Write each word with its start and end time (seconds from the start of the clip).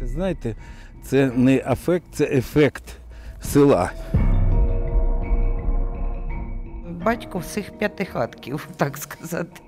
Це 0.00 0.06
знаєте, 0.06 0.54
це 1.02 1.32
не 1.36 1.62
афект, 1.66 2.04
це 2.12 2.24
ефект 2.24 2.84
села. 3.40 3.90
Батько 7.04 7.38
всіх 7.38 7.78
п'ятихатків, 7.78 8.68
так 8.76 8.96
сказати. 8.96 9.60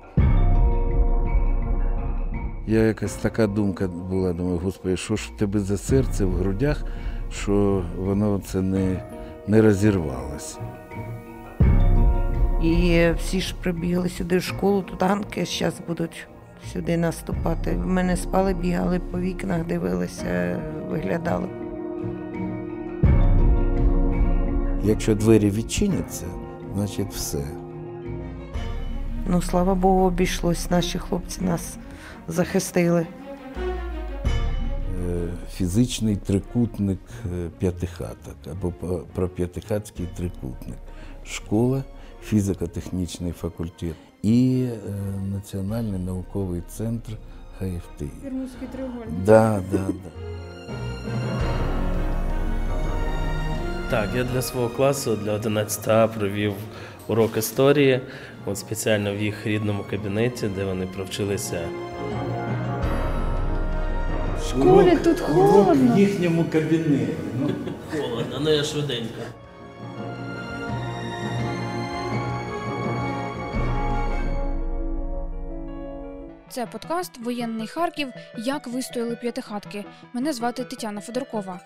Я 2.67 2.83
якась 2.83 3.15
така 3.15 3.47
думка 3.47 3.89
була, 3.89 4.33
думаю, 4.33 4.59
господи, 4.59 4.97
що 4.97 5.17
ж 5.17 5.31
в 5.35 5.39
тебе 5.39 5.61
за 5.61 5.79
серце 5.79 6.25
в 6.25 6.33
грудях, 6.33 6.85
що 7.33 7.85
воно 7.99 8.39
це 8.39 8.63
не, 8.63 9.03
не 9.47 9.63
розірвалося. 9.63 10.59
І 12.63 13.11
всі 13.19 13.41
ж 13.41 13.55
прибігли 13.63 14.09
сюди 14.09 14.39
в 14.39 14.43
школу, 14.43 14.83
тут 14.83 14.99
танки 14.99 15.45
зараз 15.45 15.81
будуть 15.87 16.29
сюди 16.73 16.97
наступати. 16.97 17.77
В 17.77 17.87
мене 17.87 18.17
спали, 18.17 18.55
бігали 18.55 18.99
по 18.99 19.21
вікнах, 19.21 19.67
дивилися, 19.67 20.61
виглядали. 20.91 21.49
Якщо 24.85 25.15
двері 25.15 25.51
відчиняться, 25.51 26.27
значить 26.75 27.13
все. 27.13 27.45
Ну, 29.27 29.43
слава 29.43 29.75
Богу, 29.75 30.01
обійшлось. 30.01 30.71
Наші 30.71 30.99
хлопці 30.99 31.45
нас 31.45 31.77
захистили. 32.29 33.07
Е, 35.11 35.29
Фізичний 35.53 36.17
трикутник 36.17 37.01
е, 37.35 37.49
п'ятихаток 37.59 38.37
або 38.53 38.73
про 39.15 39.29
п'ятихатський 39.29 40.09
трикутник. 40.17 40.79
Школа, 41.25 41.85
фізико-технічний 42.25 43.33
факультет 43.33 43.95
і 44.23 44.65
е, 44.73 44.93
Національний 45.35 46.01
науковий 46.01 46.63
центр 46.69 47.13
ХФТІ. 47.59 48.11
Бермудський 48.25 48.69
треугольник. 48.73 49.25
Да, 49.27 49.63
да, 49.73 49.79
да. 49.79 50.11
Так, 53.91 54.09
я 54.17 54.25
для 54.25 54.43
свого 54.43 54.69
класу, 54.69 55.17
для 55.17 55.33
11 55.33 55.89
А 55.89 56.09
провів 56.09 56.53
урок 57.09 57.37
історії, 57.37 58.01
от 58.47 58.59
спеціально 58.59 59.15
в 59.15 59.21
їх 59.23 59.47
рідному 59.47 59.85
кабінеті, 59.91 60.49
де 60.57 60.65
вони 60.65 60.87
провчилися. 60.87 61.61
В 64.41 64.45
школі 64.49 64.99
тут 65.05 65.21
холодно. 65.21 65.95
в 65.95 65.99
їхньому 65.99 66.45
кабінеті. 66.53 67.13
Ну, 67.41 67.51
Холодно, 68.01 68.39
ну 68.41 68.51
я 68.51 68.65
швиденько. 68.65 69.15
Це 76.53 76.67
подкаст 76.67 77.19
Воєнний 77.19 77.67
Харків. 77.67 78.13
Як 78.39 78.67
вистояли 78.67 79.17
п'ятихатки. 79.17 79.85
Мене 80.13 80.33
звати 80.33 80.65
Тетяна 80.65 81.01
Федоркова. 81.01 81.61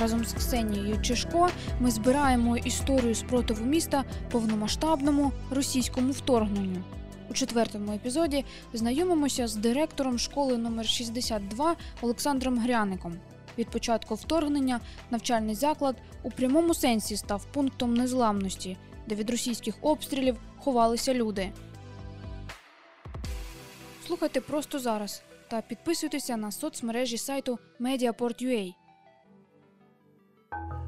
Разом 0.00 0.24
з 0.24 0.32
Ксенією 0.32 1.02
Чешко 1.02 1.48
ми 1.80 1.90
збираємо 1.90 2.56
історію 2.56 3.14
спротиву 3.14 3.64
міста 3.64 4.04
повномасштабному 4.30 5.32
російському 5.50 6.12
вторгненню. 6.12 6.82
У 7.30 7.34
четвертому 7.34 7.92
епізоді 7.92 8.44
знайомимося 8.72 9.48
з 9.48 9.56
директором 9.56 10.18
школи 10.18 10.58
номер 10.58 10.86
62 10.86 11.76
Олександром 12.02 12.58
Гряником. 12.58 13.16
Від 13.58 13.70
початку 13.70 14.14
вторгнення 14.14 14.80
навчальний 15.10 15.54
заклад 15.54 15.96
у 16.22 16.30
прямому 16.30 16.74
сенсі 16.74 17.16
став 17.16 17.44
пунктом 17.52 17.94
незламності, 17.94 18.76
де 19.06 19.14
від 19.14 19.30
російських 19.30 19.74
обстрілів 19.82 20.36
ховалися 20.58 21.14
люди. 21.14 21.52
Слухайте 24.08 24.40
просто 24.40 24.78
зараз 24.78 25.22
та 25.48 25.60
підписуйтеся 25.60 26.36
на 26.36 26.52
соцмережі 26.52 27.18
сайту 27.18 27.58
Mediaport.ua. 27.80 28.74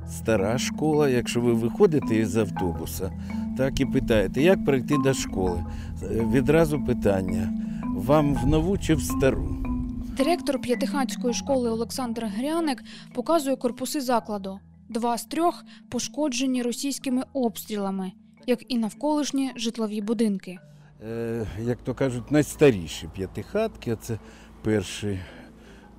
Стара 0.08 0.58
школа, 0.58 1.08
якщо 1.08 1.40
ви 1.40 1.52
виходите 1.52 2.16
із 2.16 2.36
автобуса, 2.36 3.12
так 3.58 3.80
і 3.80 3.86
питаєте, 3.86 4.42
як 4.42 4.64
прийти 4.64 4.96
до 5.04 5.14
школи. 5.14 5.64
Е, 6.02 6.06
Відразу 6.32 6.84
питання: 6.84 7.52
вам 7.96 8.34
в 8.34 8.46
нову 8.46 8.78
чи 8.78 8.94
в 8.94 9.02
стару? 9.02 9.56
Директор 10.16 10.60
п'ятихатської 10.60 11.34
школи 11.34 11.70
Олександр 11.70 12.24
Гряник 12.24 12.82
показує 13.14 13.56
корпуси 13.56 14.00
закладу. 14.00 14.60
Два 14.88 15.18
з 15.18 15.24
трьох 15.24 15.64
пошкоджені 15.90 16.62
російськими 16.62 17.24
обстрілами, 17.32 18.12
як 18.46 18.72
і 18.72 18.78
навколишні 18.78 19.52
житлові 19.56 20.00
будинки. 20.00 20.58
Е, 21.08 21.46
як 21.62 21.78
то 21.78 21.94
кажуть, 21.94 22.30
найстаріші 22.30 23.08
п'ятихатки, 23.14 23.96
це 24.02 24.18
перші, 24.62 25.20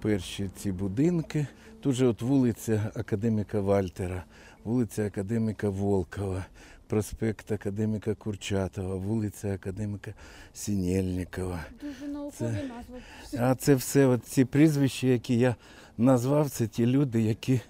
перші 0.02 0.50
ці 0.58 0.72
будинки. 0.72 1.48
Тут 1.82 1.96
же 1.96 2.08
от 2.08 2.22
вулиця 2.22 2.92
Академіка 2.96 3.62
Вальтера, 3.62 4.24
вулиця 4.64 5.06
Академіка 5.06 5.70
Волкова, 5.70 6.46
проспект 6.88 7.52
Академіка 7.52 8.16
Курчатова, 8.16 8.96
вулиця 8.96 9.54
Академіка 9.54 10.14
Сінєльникова. 10.54 11.60
Дуже 11.82 12.14
наукові 12.14 12.48
назви. 12.48 13.02
А 13.40 13.56
це 13.56 13.76
все 13.76 14.08
от 14.08 14.26
ці 14.26 14.46
прізвища, 14.46 15.08
які 15.08 15.38
я 15.38 15.56
назвав, 15.98 16.50
це 16.50 16.68
ті 16.68 16.86
люди, 16.86 17.22
які 17.22 17.62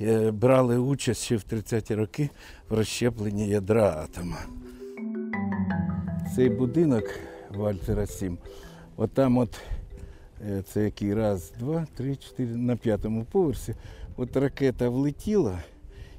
е, 0.00 0.30
брали 0.30 0.78
участь 0.78 1.22
ще 1.22 1.36
в 1.36 1.44
30-ті 1.52 1.94
роки 1.94 2.30
в 2.68 2.74
розщепленні 2.74 3.48
ядра 3.48 3.90
атома. 3.90 4.38
Цей 6.34 6.48
будинок 6.48 7.04
Вальтера 7.50 8.06
7, 8.06 8.38
отам 8.96 9.38
от 9.38 9.60
е, 10.48 10.62
це 10.62 10.84
який 10.84 11.14
раз, 11.14 11.52
два, 11.58 11.86
три, 11.94 12.16
чотири, 12.16 12.56
на 12.56 12.76
п'ятому 12.76 13.24
поверсі, 13.24 13.74
от 14.16 14.36
ракета 14.36 14.88
влетіла 14.88 15.58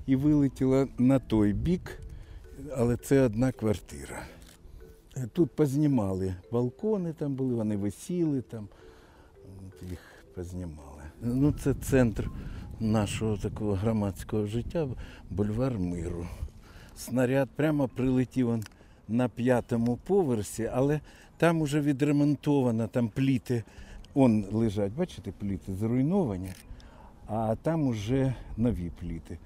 і 0.05 0.15
вилетіла 0.15 0.87
на 0.97 1.19
той 1.19 1.53
бік, 1.53 1.99
але 2.75 2.97
це 2.97 3.21
одна 3.21 3.51
квартира. 3.51 4.23
Е, 5.17 5.27
Тут 5.33 5.51
познімали 5.51 6.35
балкони, 6.51 7.13
там 7.13 7.35
були, 7.35 7.55
вони 7.55 7.77
висіли 7.77 8.41
там, 8.41 8.67
їх 9.89 9.99
познімали. 10.35 11.03
Ну, 11.21 11.51
це 11.51 11.73
центр 11.73 12.29
нашого 12.79 13.37
такого 13.37 13.73
громадського 13.73 14.45
життя, 14.45 14.87
бульвар 15.29 15.79
миру. 15.79 16.27
Снаряд 16.95 17.49
прямо 17.55 17.87
прилетів 17.87 18.59
на 19.11 19.29
п'ятому 19.29 19.97
поверсі, 20.07 20.69
але 20.73 20.99
там 21.37 21.61
уже 21.61 21.81
відремонтовано, 21.81 22.87
там 22.87 23.09
пліти, 23.09 23.63
он 24.13 24.45
лежать, 24.51 24.91
бачите, 24.97 25.31
пліти 25.39 25.73
зруйновані, 25.73 26.49
а 27.27 27.55
там 27.61 27.87
уже 27.87 28.33
нові 28.57 28.91
пліти. 28.99 29.37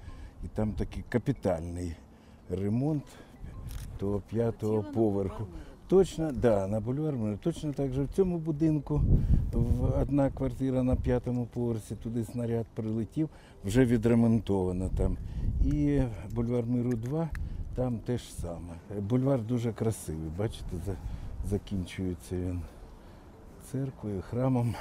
І 0.44 0.48
там 0.48 0.72
такий 0.72 1.04
капітальний 1.08 1.92
ремонт 2.50 3.02
того 3.98 4.22
п'ятого 4.30 4.82
поверху. 4.82 5.46
Точно, 5.88 6.32
да, 6.32 6.66
на 6.66 6.80
бульвар 6.80 7.14
Миру. 7.16 7.38
Точно 7.42 7.72
так 7.72 7.92
же 7.92 8.02
в 8.02 8.08
цьому 8.08 8.38
будинку 8.38 9.00
в- 9.52 10.00
одна 10.02 10.30
квартира 10.30 10.82
на 10.82 10.96
п'ятому 10.96 11.46
поверсі, 11.54 11.94
туди 11.94 12.24
снаряд 12.24 12.66
прилетів, 12.74 13.28
вже 13.64 13.84
відремонтовано 13.84 14.90
там. 14.96 15.16
І 15.64 16.00
бульвар 16.34 16.66
Миру 16.66 16.92
2, 16.92 17.28
там 17.76 17.98
те 17.98 18.18
ж 18.18 18.24
саме. 18.40 19.00
Бульвар 19.00 19.42
дуже 19.42 19.72
красивий, 19.72 20.30
бачите, 20.38 20.76
закінчується 21.50 22.36
він 22.36 22.60
церквою, 23.72 24.22
храмом. 24.22 24.74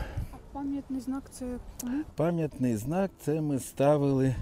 Пам'ятний 0.51 0.99
знак 0.99 1.23
це 1.31 1.45
кому? 1.81 2.03
Пам'ятний 2.15 2.75
знак 2.75 3.11
це 3.19 3.41
ми 3.41 3.59
ставили 3.59 4.35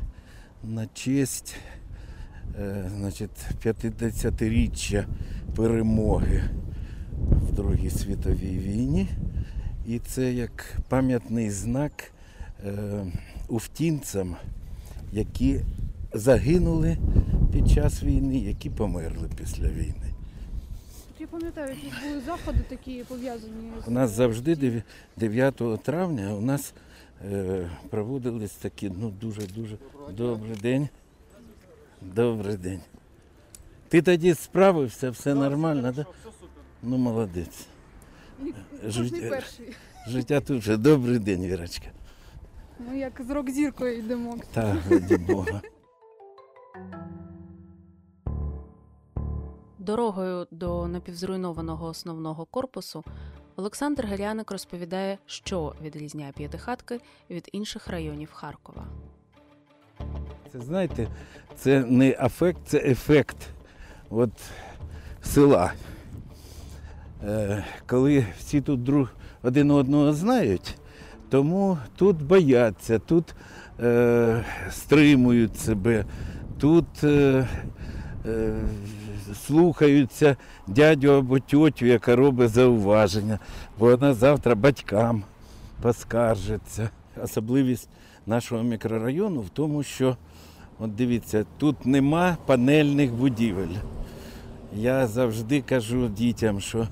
на 0.64 0.88
честь 0.94 1.56
е, 2.60 2.92
значить, 2.96 3.46
50-річчя 3.66 5.06
перемоги 5.56 6.44
в 7.22 7.54
Другій 7.56 7.90
світовій 7.90 8.60
війні. 8.60 9.08
І 9.88 10.00
це 10.00 10.34
як 10.34 10.78
пам'ятний 10.90 11.50
знак 11.50 12.12
е, 12.66 13.06
уфтінцям, 13.48 14.36
які 15.12 15.60
загинули 16.14 16.98
під 17.54 17.72
час 17.72 18.04
війни, 18.04 18.38
які 18.38 18.70
померли 18.70 19.30
після 19.38 19.68
війни. 19.68 20.14
Я 21.20 21.28
пам'ятаю, 21.28 21.70
якісь 21.70 22.00
були 22.04 22.22
заходи 22.22 22.60
такі 22.70 23.04
пов'язані 23.08 23.72
У 23.88 23.92
нас 23.92 24.12
завжди 24.12 24.84
9 25.18 25.84
травня 25.84 26.34
у 26.34 26.42
нас 26.42 26.74
е, 27.32 27.70
проводились 27.90 28.52
такі, 28.52 28.92
ну 29.00 29.10
дуже-дуже 29.10 29.78
добрий 30.12 30.56
день. 30.62 30.90
Добрий 32.02 32.58
день. 32.58 32.80
Ти 33.90 34.02
тоді 34.02 34.34
справився, 34.34 35.10
все 35.10 35.34
нормально, 35.36 35.94
так? 35.94 35.96
Да? 35.96 36.06
Ну, 36.84 36.98
молодець. 36.98 37.68
кожний 38.82 38.92
Життя, 38.92 39.30
перший. 39.30 39.76
життя 40.08 40.42
тут 40.42 40.62
же. 40.62 40.78
Добрий 40.78 41.20
день, 41.20 41.42
Вірочка. 41.42 41.88
Ми 42.80 42.98
як 42.98 43.22
з 43.28 43.30
рок-зіркою 43.30 43.98
йдемо. 43.98 44.38
Та, 44.54 44.78
раді 44.90 45.18
Бога. 45.18 45.62
Дорогою 49.86 50.48
до 50.52 50.88
напівзруйнованого 50.88 51.88
основного 51.88 52.46
корпусу 52.46 53.04
Олександр 53.56 54.06
Геряник 54.06 54.52
розповідає, 54.52 55.18
що 55.26 55.76
відрізняє 55.82 56.32
п'ятихатки 56.32 57.00
від 57.30 57.50
інших 57.52 57.88
районів 57.88 58.32
Харкова. 58.34 58.86
Це 60.52 60.60
знаєте, 60.60 61.08
це 61.56 61.86
не 61.86 62.18
афект, 62.20 62.60
це 62.66 62.78
ефект 62.78 63.38
от, 64.10 64.32
села. 65.24 65.74
Е, 67.24 67.66
коли 67.88 68.26
всі 68.38 68.62
тут 68.62 68.84
друг 68.84 69.10
один 69.42 69.72
одного 69.72 70.14
знають, 70.14 70.78
тому 71.30 71.78
тут 71.96 72.24
бояться, 72.24 73.00
тут 73.00 73.36
е, 73.80 74.46
стримують 74.72 75.58
себе, 75.58 76.06
тут 76.60 77.04
е, 77.04 77.48
е, 78.26 78.62
слухаються 79.46 80.36
дядю 80.68 81.12
або 81.12 81.40
тьотю, 81.40 81.86
яка 81.86 82.16
робить 82.16 82.50
зауваження, 82.50 83.40
бо 83.80 83.86
вона 83.86 84.14
завтра 84.14 84.56
батькам 84.56 85.24
поскаржиться. 85.82 86.90
Особливість 87.24 87.90
нашого 88.26 88.64
мікрорайону 88.64 89.42
в 89.42 89.50
тому, 89.50 89.84
що 89.84 90.18
От 90.80 90.96
дивіться, 90.96 91.46
тут 91.58 91.86
нема 91.86 92.38
панельних 92.46 93.14
будівель. 93.14 93.76
Я 94.76 95.08
завжди 95.08 95.62
кажу 95.62 96.08
дітям, 96.08 96.60
що 96.60 96.88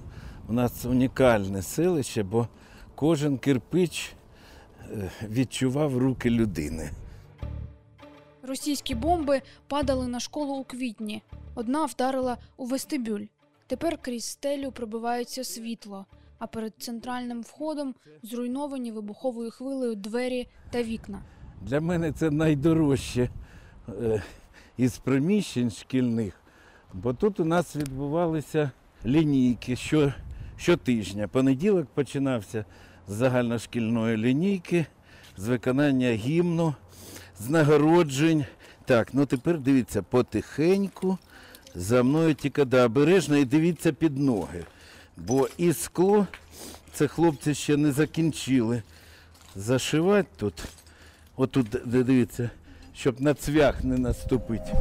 у 0.47 0.53
нас 0.53 0.85
унікальне 0.85 1.61
селище, 1.61 2.23
бо 2.23 2.47
кожен 2.95 3.37
кирпич 3.37 4.13
е, 4.91 5.11
відчував 5.29 5.97
руки 5.97 6.29
людини. 6.29 6.89
Російські 8.43 8.95
бомби 8.95 9.41
падали 9.67 10.07
на 10.07 10.19
школу 10.19 10.53
у 10.53 10.63
квітні. 10.63 11.23
Одна 11.55 11.85
вдарила 11.85 12.37
у 12.57 12.65
вестибюль. 12.65 13.25
Тепер 13.67 13.97
крізь 14.01 14.25
стелю 14.25 14.71
пробивається 14.71 15.43
світло, 15.43 16.05
а 16.39 16.47
перед 16.47 16.73
центральним 16.77 17.41
входом 17.41 17.95
зруйновані 18.23 18.91
вибуховою 18.91 19.51
хвилею 19.51 19.95
двері 19.95 20.47
та 20.71 20.83
вікна. 20.83 21.21
Для 21.61 21.81
мене 21.81 22.11
це 22.11 22.31
найдорожче 22.31 23.29
е, 23.89 24.23
із 24.77 24.97
приміщень 24.97 25.71
шкільних, 25.71 26.41
бо 26.93 27.13
тут 27.13 27.39
у 27.39 27.45
нас 27.45 27.75
відбувалися 27.75 28.71
лінійки 29.05 29.75
що, 29.75 30.13
щотижня. 30.57 31.27
Понеділок 31.27 31.87
починався 31.93 32.65
з 33.07 33.13
загальношкільної 33.13 34.17
лінійки, 34.17 34.85
з 35.37 35.47
виконання 35.47 36.11
гімну, 36.11 36.75
з 37.41 37.49
нагороджень. 37.49 38.45
Так, 38.85 39.13
ну 39.13 39.25
тепер 39.25 39.59
дивіться, 39.59 40.01
потихеньку 40.01 41.17
за 41.75 42.03
мною 42.03 42.33
тільки 42.33 42.65
да, 42.65 42.85
обережно 42.85 43.37
і 43.37 43.45
дивіться 43.45 43.93
під 43.93 44.17
ноги. 44.17 44.65
Бо 45.17 45.49
і 45.57 45.73
скло, 45.73 46.27
це 46.93 47.07
хлопці 47.07 47.53
ще 47.53 47.77
не 47.77 47.91
закінчили 47.91 48.83
зашивати 49.55 50.27
тут. 50.37 50.63
Отут, 51.35 51.77
дивіться, 51.85 52.49
щоб 52.93 53.21
на 53.21 53.33
цвях 53.33 53.83
не 53.83 53.97
наступити. 53.97 54.73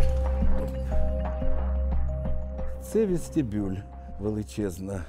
Це 2.92 3.06
вестибюль, 3.06 3.76
величезна 4.20 5.04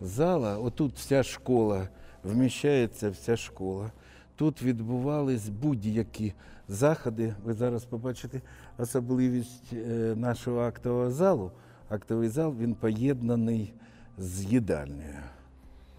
зала. 0.00 0.58
Отут 0.58 0.94
вся 0.94 1.22
школа, 1.22 1.88
вміщається 2.24 3.10
вся 3.10 3.36
школа. 3.36 3.90
Тут 4.38 4.62
відбувались 4.62 5.48
будь-які 5.48 6.32
заходи. 6.68 7.34
Ви 7.44 7.52
зараз 7.52 7.84
побачите 7.84 8.40
особливість 8.78 9.72
е, 9.72 10.14
нашого 10.16 10.60
актового 10.60 11.10
залу. 11.10 11.50
Актовий 11.88 12.28
зал 12.28 12.54
він 12.60 12.74
поєднаний 12.74 13.72
з 14.18 14.44
їдальнею. 14.44 15.18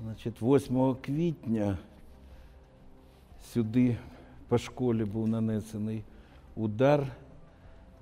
Значить, 0.03 0.41
8 0.41 0.95
квітня 1.01 1.77
сюди 3.53 3.97
по 4.47 4.57
школі 4.57 5.05
був 5.05 5.27
нанесений 5.27 6.03
удар. 6.55 7.07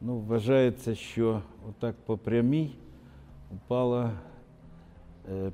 Ну, 0.02 0.20
вважається, 0.20 0.96
що 0.96 1.42
отак 1.70 1.96
по 2.06 2.18
прямій 2.18 2.76
упало 3.52 4.12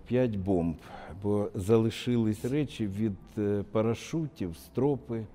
5 0.08 0.36
бомб, 0.36 0.76
бо 1.24 1.50
залишились 1.56 2.46
речі 2.46 2.88
від 2.88 3.18
е, 3.38 3.64
парашутів, 3.72 4.58
стропи, 4.58 5.26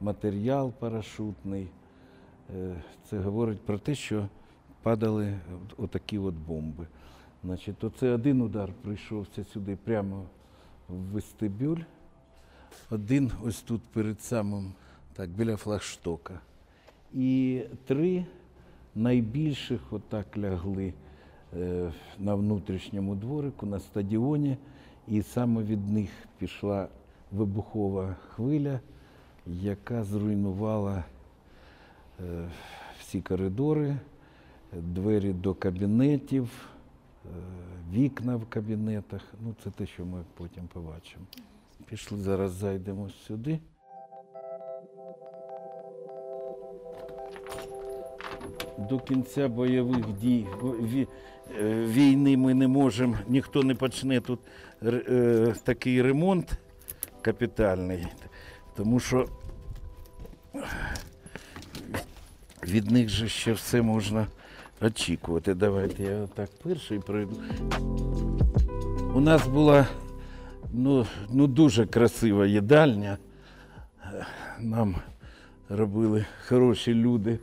матеріал 0.00 0.72
парашутний. 0.72 1.66
Е, 2.56 2.82
Це 3.10 3.18
говорить 3.18 3.60
про 3.60 3.78
те, 3.78 3.94
що 3.94 4.28
падали 4.82 5.34
отакі 5.76 6.18
от 6.18 6.34
бомби. 6.34 6.86
Значить, 7.44 7.84
оце 7.84 8.10
один 8.10 8.42
удар 8.42 8.72
прийшовся 8.82 9.44
сюди 9.44 9.76
прямо 9.84 10.24
в 10.88 10.94
вестибюль. 10.94 11.80
Один 12.90 13.30
ось 13.44 13.60
тут 13.60 13.82
перед 13.82 14.20
самим, 14.22 14.72
так, 15.14 15.30
біля 15.30 15.56
флагштока. 15.56 16.40
І 17.14 17.62
три 17.86 18.24
найбільших 18.94 19.92
отак 19.92 20.38
лягли 20.38 20.86
е, 20.86 20.92
на 22.18 22.34
внутрішньому 22.34 23.14
дворику, 23.14 23.66
на 23.66 23.80
стадіоні. 23.80 24.56
І 25.08 25.22
саме 25.22 25.62
від 25.62 25.92
них 25.92 26.10
пішла 26.38 26.88
вибухова 27.32 28.16
хвиля, 28.28 28.80
яка 29.46 30.04
зруйнувала 30.04 31.04
е, 32.20 32.48
всі 33.00 33.20
коридори, 33.20 33.96
двері 34.72 35.32
до 35.32 35.54
кабінетів, 35.54 36.68
е, 37.24 37.28
вікна 37.92 38.36
в 38.36 38.46
кабінетах. 38.46 39.22
Ну, 39.44 39.54
це 39.64 39.70
те, 39.70 39.86
що 39.86 40.04
ми 40.04 40.24
потім 40.34 40.68
побачимо. 40.72 41.24
Пішли 41.86 42.18
зараз 42.18 42.52
зайдемо 42.52 43.10
сюди. 43.10 43.58
До 48.88 48.98
кінця 48.98 49.48
бойових 49.48 50.06
дій 50.20 50.46
е, 50.62 51.06
війни 51.84 52.36
ми 52.36 52.54
не 52.54 52.68
можемо, 52.68 53.16
ніхто 53.28 53.62
не 53.62 53.74
почне 53.74 54.20
тут 54.20 54.40
е, 54.82 55.54
такий 55.64 56.02
ремонт 56.02 56.58
капітальний, 57.22 58.06
тому 58.76 59.00
що 59.00 59.28
від 62.66 62.90
них 62.90 63.08
же 63.08 63.28
ще 63.28 63.52
все 63.52 63.82
можна 63.82 64.26
очікувати. 64.80 65.54
Давайте 65.54 66.02
я 66.02 66.20
отак 66.20 66.50
перший 66.62 66.98
пройду. 66.98 67.36
У 69.14 69.20
нас 69.20 69.46
була 69.46 69.86
ну, 70.72 71.06
ну, 71.32 71.46
дуже 71.46 71.86
красива 71.86 72.46
їдальня. 72.46 73.18
Нам 74.60 74.94
робили 75.68 76.26
хороші 76.48 76.94
люди, 76.94 77.38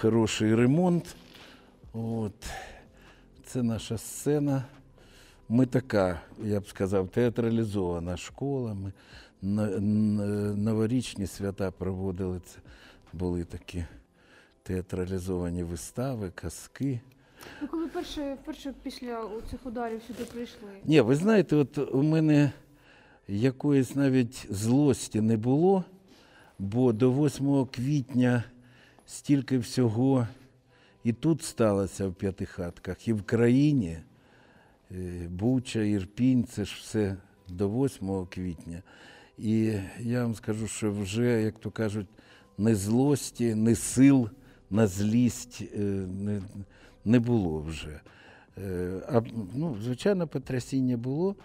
хороший 0.00 0.54
ремонт. 0.54 1.16
От. 1.92 2.50
Це 3.44 3.62
наша 3.62 3.98
сцена. 3.98 4.64
Ми 5.48 5.66
така, 5.66 6.20
я 6.44 6.60
б 6.60 6.66
сказав, 6.66 7.08
театралізована 7.08 8.16
школа. 8.16 8.74
Ми 8.74 8.92
новорічні 10.56 11.26
свята 11.26 11.70
проводили. 11.70 12.40
Це 12.46 12.58
були 13.12 13.44
такі 13.44 13.84
театралізовані 14.62 15.62
вистави, 15.62 16.30
казки. 16.34 17.00
Ви 17.60 17.68
коли 17.68 17.86
перше, 17.86 18.36
перше 18.44 18.74
після 18.82 19.28
цих 19.50 19.66
ударів 19.66 20.02
сюди 20.06 20.24
прийшли? 20.24 20.68
Ні, 20.84 21.00
ви 21.00 21.16
знаєте, 21.16 21.56
от 21.56 21.78
у 21.78 22.02
мене 22.02 22.52
якоїсь 23.28 23.94
навіть 23.94 24.46
злості 24.50 25.20
не 25.20 25.36
було, 25.36 25.84
бо 26.58 26.92
до 26.92 27.12
8 27.12 27.66
квітня 27.66 28.44
стільки 29.08 29.58
всього 29.58 30.26
і 31.04 31.12
тут 31.12 31.42
сталося 31.42 32.08
в 32.08 32.14
п'ятихатках, 32.14 33.08
і 33.08 33.12
в 33.12 33.22
країні. 33.22 33.98
Е, 34.90 35.28
Буча, 35.30 35.80
Ірпінь, 35.80 36.44
це 36.44 36.64
ж 36.64 36.76
все 36.80 37.16
до 37.48 37.68
8 37.68 38.26
квітня. 38.26 38.82
І 39.38 39.72
я 40.00 40.22
вам 40.22 40.34
скажу, 40.34 40.66
що 40.66 40.92
вже, 40.92 41.42
як 41.42 41.58
то 41.58 41.70
кажуть, 41.70 42.06
не 42.58 42.74
злості, 42.74 43.54
не 43.54 43.74
сил 43.74 44.28
на 44.70 44.86
злість 44.86 45.62
е, 45.74 45.78
не, 46.08 46.42
не 47.04 47.20
було 47.20 47.60
вже. 47.60 48.00
Е, 48.58 49.02
А, 49.08 49.20
ну, 49.54 49.76
звичайно, 49.82 50.26
потрясіння 50.28 50.96
було. 50.96 51.36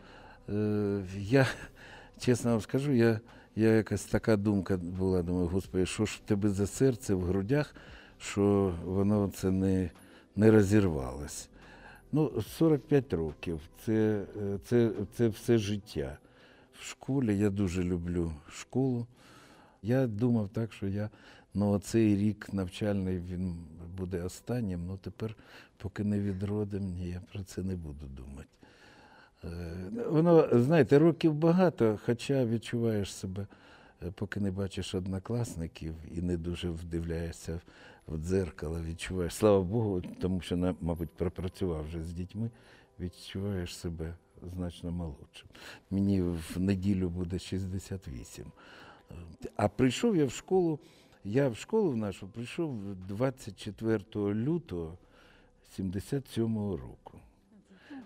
Я, 1.17 1.47
чесно 2.19 2.51
вам 2.51 2.61
скажу, 2.61 2.91
я, 2.91 3.19
я 3.55 3.69
якась 3.69 4.05
така 4.05 4.37
думка 4.37 4.77
була, 4.77 5.23
думаю, 5.23 5.47
господи, 5.47 5.85
що 5.85 6.05
ж 6.05 6.19
в 6.23 6.27
тебе 6.27 6.49
за 6.49 6.67
серце 6.67 7.13
в 7.13 7.21
грудях, 7.21 7.75
що 8.17 8.73
воно 8.85 9.31
це 9.35 9.51
не, 9.51 9.89
не 10.35 10.51
розірвалось. 10.51 11.49
Ну, 12.11 12.41
45 12.41 13.13
років 13.13 13.59
це, 13.85 14.25
це, 14.65 14.91
це 15.17 15.27
все 15.27 15.57
життя. 15.57 16.17
В 16.79 16.85
школі 16.85 17.37
я 17.37 17.49
дуже 17.49 17.83
люблю 17.83 18.33
школу. 18.49 19.07
Я 19.81 20.07
думав 20.07 20.49
так, 20.49 20.73
що 20.73 20.87
я 20.87 21.09
ну, 21.53 21.79
цей 21.79 22.15
рік 22.15 22.53
навчальний 22.53 23.19
він 23.19 23.55
буде 23.97 24.23
останнім. 24.23 24.85
Ну 24.87 24.97
тепер, 24.97 25.35
поки 25.77 26.03
не 26.03 26.19
відродим, 26.19 26.87
ні, 26.87 27.09
я 27.09 27.21
про 27.33 27.43
це 27.43 27.63
не 27.63 27.75
буду 27.75 28.05
думати. 28.05 28.47
Е, 29.43 29.49
Воно, 30.09 30.47
знаєте, 30.51 30.99
років 30.99 31.33
багато, 31.33 31.99
хоча 32.05 32.45
відчуваєш 32.45 33.13
себе, 33.13 33.47
е, 34.03 34.11
поки 34.15 34.39
не 34.39 34.51
бачиш 34.51 34.95
однокласників 34.95 35.95
і 36.11 36.21
не 36.21 36.37
дуже 36.37 36.69
вдивляєшся 36.69 37.61
в 38.07 38.17
дзеркало, 38.17 38.81
відчуваєш, 38.81 39.35
слава 39.35 39.61
Богу, 39.61 40.01
тому 40.21 40.41
що, 40.41 40.75
мабуть, 40.81 41.09
пропрацював 41.09 41.85
вже 41.85 42.03
з 42.03 42.13
дітьми, 42.13 42.49
відчуваєш 42.99 43.77
себе 43.77 44.15
значно 44.53 44.91
молодшим. 44.91 45.49
Мені 45.91 46.21
в 46.21 46.55
неділю 46.57 47.09
буде 47.09 47.39
68. 47.39 48.45
Е, 49.11 49.15
А 49.55 49.67
прийшов 49.67 50.15
я 50.15 50.25
в 50.25 50.31
школу, 50.31 50.79
я 51.23 51.49
в 51.49 51.57
школу 51.57 51.91
в 51.91 51.97
нашу 51.97 52.27
прийшов 52.27 52.95
24 53.07 54.03
лютого 54.15 54.97
77 55.75 56.55
року. 56.57 57.19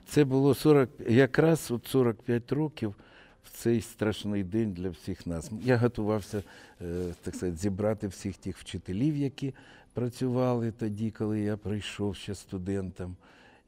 Це 0.10 0.26
було 0.26 0.56
40, 0.56 0.90
якраз 1.10 1.72
от 1.72 1.88
45 1.88 2.52
років 2.52 2.96
в 3.44 3.52
цей 3.52 3.82
страшний 3.82 4.44
день 4.44 4.74
для 4.74 4.90
всіх 4.90 5.28
нас. 5.28 5.52
Я 5.62 5.78
готувався 5.78 6.44
е, 6.82 7.14
так 7.24 7.36
сказати, 7.36 7.58
зібрати 7.58 8.08
всіх 8.08 8.38
тих 8.38 8.58
вчителів, 8.58 9.18
які 9.18 9.54
працювали 9.94 10.72
тоді, 10.72 11.12
коли 11.12 11.40
я 11.40 11.58
прийшов 11.58 12.16
ще 12.16 12.36
студентом. 12.36 13.16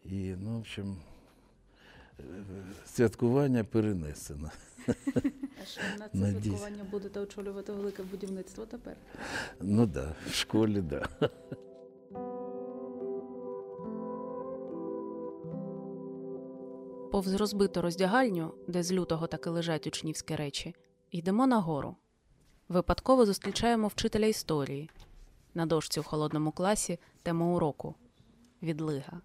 І, 0.05 0.33
ну, 0.39 0.51
в 0.55 0.59
общем, 0.59 0.97
святкування 2.85 3.63
перенесено. 3.63 4.51
А 4.87 5.65
що 5.65 5.81
на 5.99 6.09
це 6.09 6.31
святкування 6.31 6.83
будете 6.91 7.19
очолювати 7.19 7.71
велике 7.71 8.03
будівництво 8.03 8.65
тепер? 8.65 8.95
Ну 9.61 9.87
так, 9.87 9.89
да, 9.89 10.13
в 10.29 10.33
школі, 10.33 10.83
так. 10.89 11.09
Да. 11.21 11.29
Повз 17.19 17.33
розбиту 17.33 17.81
роздягальню, 17.81 18.53
де 18.67 18.83
з 18.83 18.91
лютого 18.91 19.27
таки 19.27 19.49
лежать 19.49 19.87
учнівські 19.87 20.35
речі, 20.35 20.75
йдемо 21.11 21.47
нагору. 21.47 21.95
Випадково 22.69 23.25
зустрічаємо 23.25 23.87
вчителя 23.87 24.25
історії. 24.25 24.89
На 25.53 25.65
дошці 25.65 25.99
у 25.99 26.03
холодному 26.03 26.51
класі 26.51 26.99
тема 27.23 27.45
уроку 27.45 27.95
відлига. 28.63 29.21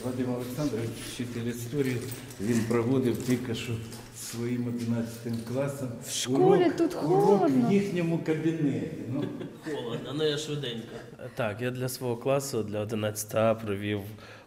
Вадим 0.06 0.34
Олександрович, 0.36 0.89
вчитель 1.13 1.41
історії, 1.46 1.98
він 2.41 2.60
проводив 2.67 3.24
тільки 3.24 3.56
що 3.56 3.74
своїм 4.17 4.67
11 4.67 5.34
класом. 5.53 5.89
В 6.08 6.12
школі 6.12 6.72
тут 6.77 6.94
холодно. 6.94 7.67
в 7.70 7.74
їхньому 7.74 8.20
кабінеті. 8.25 8.91
Ну, 9.13 9.24
холодно, 9.65 10.13
ну 10.15 10.24
я 10.24 10.38
швиденько. 10.38 10.88
Так, 11.36 11.62
я 11.62 11.72
для 11.72 11.89
свого 11.89 12.17
класу, 12.17 12.63
для 12.63 12.79
11 12.79 13.36
А 13.36 13.56
провів 13.56 14.00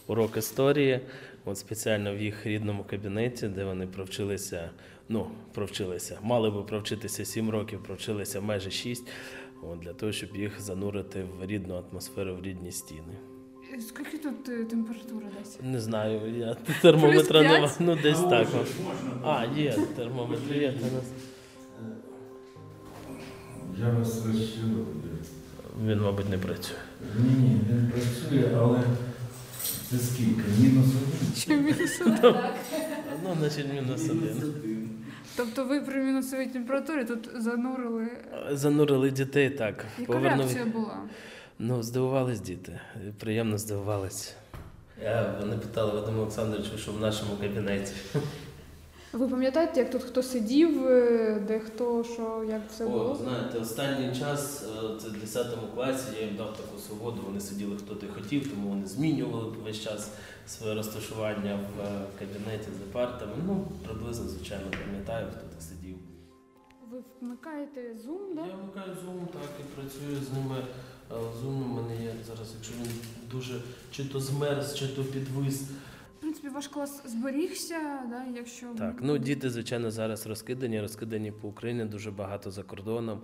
урок 0.06 0.37
історії. 0.37 1.00
От 1.44 1.59
спеціально 1.59 2.14
в 2.14 2.20
їх 2.20 2.47
рідному 2.47 2.85
кабінеті, 2.85 3.49
де 3.49 3.64
вони 3.64 3.87
провчилися, 3.87 4.70
ну, 5.09 5.26
провчилися, 5.54 6.18
мали 6.23 6.50
би 6.50 6.62
провчитися 6.62 7.25
7 7.25 7.50
років, 7.50 7.82
провчилися 7.82 8.40
майже 8.40 8.70
6, 8.70 9.09
от, 9.62 9.78
для 9.80 9.92
того, 9.92 10.12
щоб 10.12 10.37
їх 10.37 10.61
занурити 10.61 11.25
в 11.40 11.47
рідну 11.47 11.85
атмосферу, 11.90 12.37
в 12.37 12.42
рідні 12.42 12.73
стіни. 12.73 13.14
Скільки 13.79 14.19
тут 14.19 14.49
е, 14.49 14.65
температура 14.65 15.27
десь? 15.39 15.59
Не 15.62 15.81
знаю, 15.81 16.21
я 16.39 16.57
термометра 16.83 17.43
нема. 17.43 17.71
Ну, 17.79 17.99
десь 18.03 18.21
так. 18.21 18.49
А, 19.25 19.45
є 19.57 19.77
термометр, 19.97 20.55
є. 20.55 20.75
у 20.81 20.95
нас. 20.95 21.05
я 23.81 23.91
вас 23.91 24.27
розчарую. 24.27 24.87
Він, 25.87 26.00
мабуть, 26.00 26.29
не 26.31 26.39
працює. 26.39 26.77
Ні, 27.19 27.31
ні, 27.31 27.61
він 27.71 27.91
працює, 27.91 28.50
але 28.59 28.83
це 29.91 29.99
скільки? 29.99 30.43
Мінус 30.61 30.87
один? 30.87 31.35
Чи 31.37 31.57
мінус 31.57 32.00
Ну, 33.25 33.37
значить, 33.39 33.67
мінус 33.75 34.11
один. 34.11 34.53
Тобто 35.37 35.65
ви 35.65 35.81
при 35.81 36.03
мінусовій 36.03 36.47
температурі 36.47 37.05
тут 37.05 37.31
занурили. 37.37 38.09
Занурили 38.53 39.11
дітей 39.11 39.50
так. 39.50 39.85
Яка 39.99 40.21
реакція 40.21 40.65
була? 40.65 40.99
Ну, 41.62 41.83
здивувались 41.83 42.40
діти. 42.40 42.81
Приємно 43.19 43.59
здивувались. 43.59 44.35
Я, 45.02 45.35
вони 45.40 45.57
питали 45.57 46.00
Вадим 46.00 46.19
Олександрович, 46.19 46.73
ви 46.73 46.79
що 46.79 46.93
в 46.93 47.00
нашому 47.00 47.37
кабінеті. 47.40 47.93
Ви 49.12 49.29
пам'ятаєте, 49.29 49.81
як 49.81 49.90
тут 49.90 50.02
хто 50.02 50.23
сидів, 50.23 50.87
е, 50.87 51.43
де 51.49 51.61
хто, 51.61 52.05
що, 52.05 52.45
як 52.49 52.62
це 52.71 52.85
О, 52.85 52.88
було? 52.88 53.14
знаєте, 53.23 53.59
останній 53.59 54.17
час, 54.19 54.62
е, 54.62 55.00
це 55.00 55.09
в 55.09 55.21
10 55.21 55.47
класі, 55.75 56.07
я 56.21 56.26
їм 56.26 56.37
дав 56.37 56.57
таку 56.57 56.79
свободу, 56.79 57.23
вони 57.26 57.40
сиділи 57.40 57.76
хто 57.76 57.95
ти 57.95 58.07
хотів, 58.07 58.50
тому 58.50 58.69
вони 58.69 58.87
змінювали 58.87 59.55
весь 59.64 59.81
час 59.81 60.11
своє 60.47 60.75
розташування 60.75 61.55
в 61.76 61.81
е, 61.81 62.00
кабінеті 62.19 62.69
за 62.79 62.93
партами. 62.93 63.33
Ну, 63.47 63.67
приблизно, 63.87 64.29
звичайно, 64.29 64.64
пам'ятаю, 64.87 65.26
хто 65.31 65.57
ти 65.57 65.62
сидів. 65.62 65.97
Ви 66.90 66.99
вмикаєте 67.21 67.81
Zoom, 67.81 68.35
да? 68.35 68.40
Я 68.47 68.55
вмикаю 68.55 68.93
Zoom, 68.93 69.26
так, 69.26 69.50
і 69.61 69.62
працюю 69.75 70.17
з 70.17 70.33
ними. 70.33 70.57
Zoom 71.11 71.64
у 71.64 71.69
мене 71.69 72.02
є 72.02 72.12
зараз, 72.26 72.52
якщо 72.55 72.75
він 72.75 72.93
дуже 73.31 73.61
чи 73.90 74.05
то 74.05 74.21
змерз, 74.21 74.75
чи 74.75 74.88
то 74.88 75.05
підвис. 75.05 75.62
В 76.19 76.21
принципі, 76.21 76.49
ваш 76.49 76.69
клас 76.69 77.02
зберігся, 77.07 77.79
да, 78.11 78.25
якщо 78.37 78.67
Так, 78.79 78.99
ну 79.00 79.19
діти, 79.19 79.50
звичайно, 79.50 79.90
зараз 79.90 80.26
розкидані, 80.26 80.81
розкидані 80.81 81.33
по 81.33 81.49
Україні 81.49 81.85
дуже 81.85 82.11
багато 82.11 82.50
за 82.50 82.62
кордоном, 82.62 83.21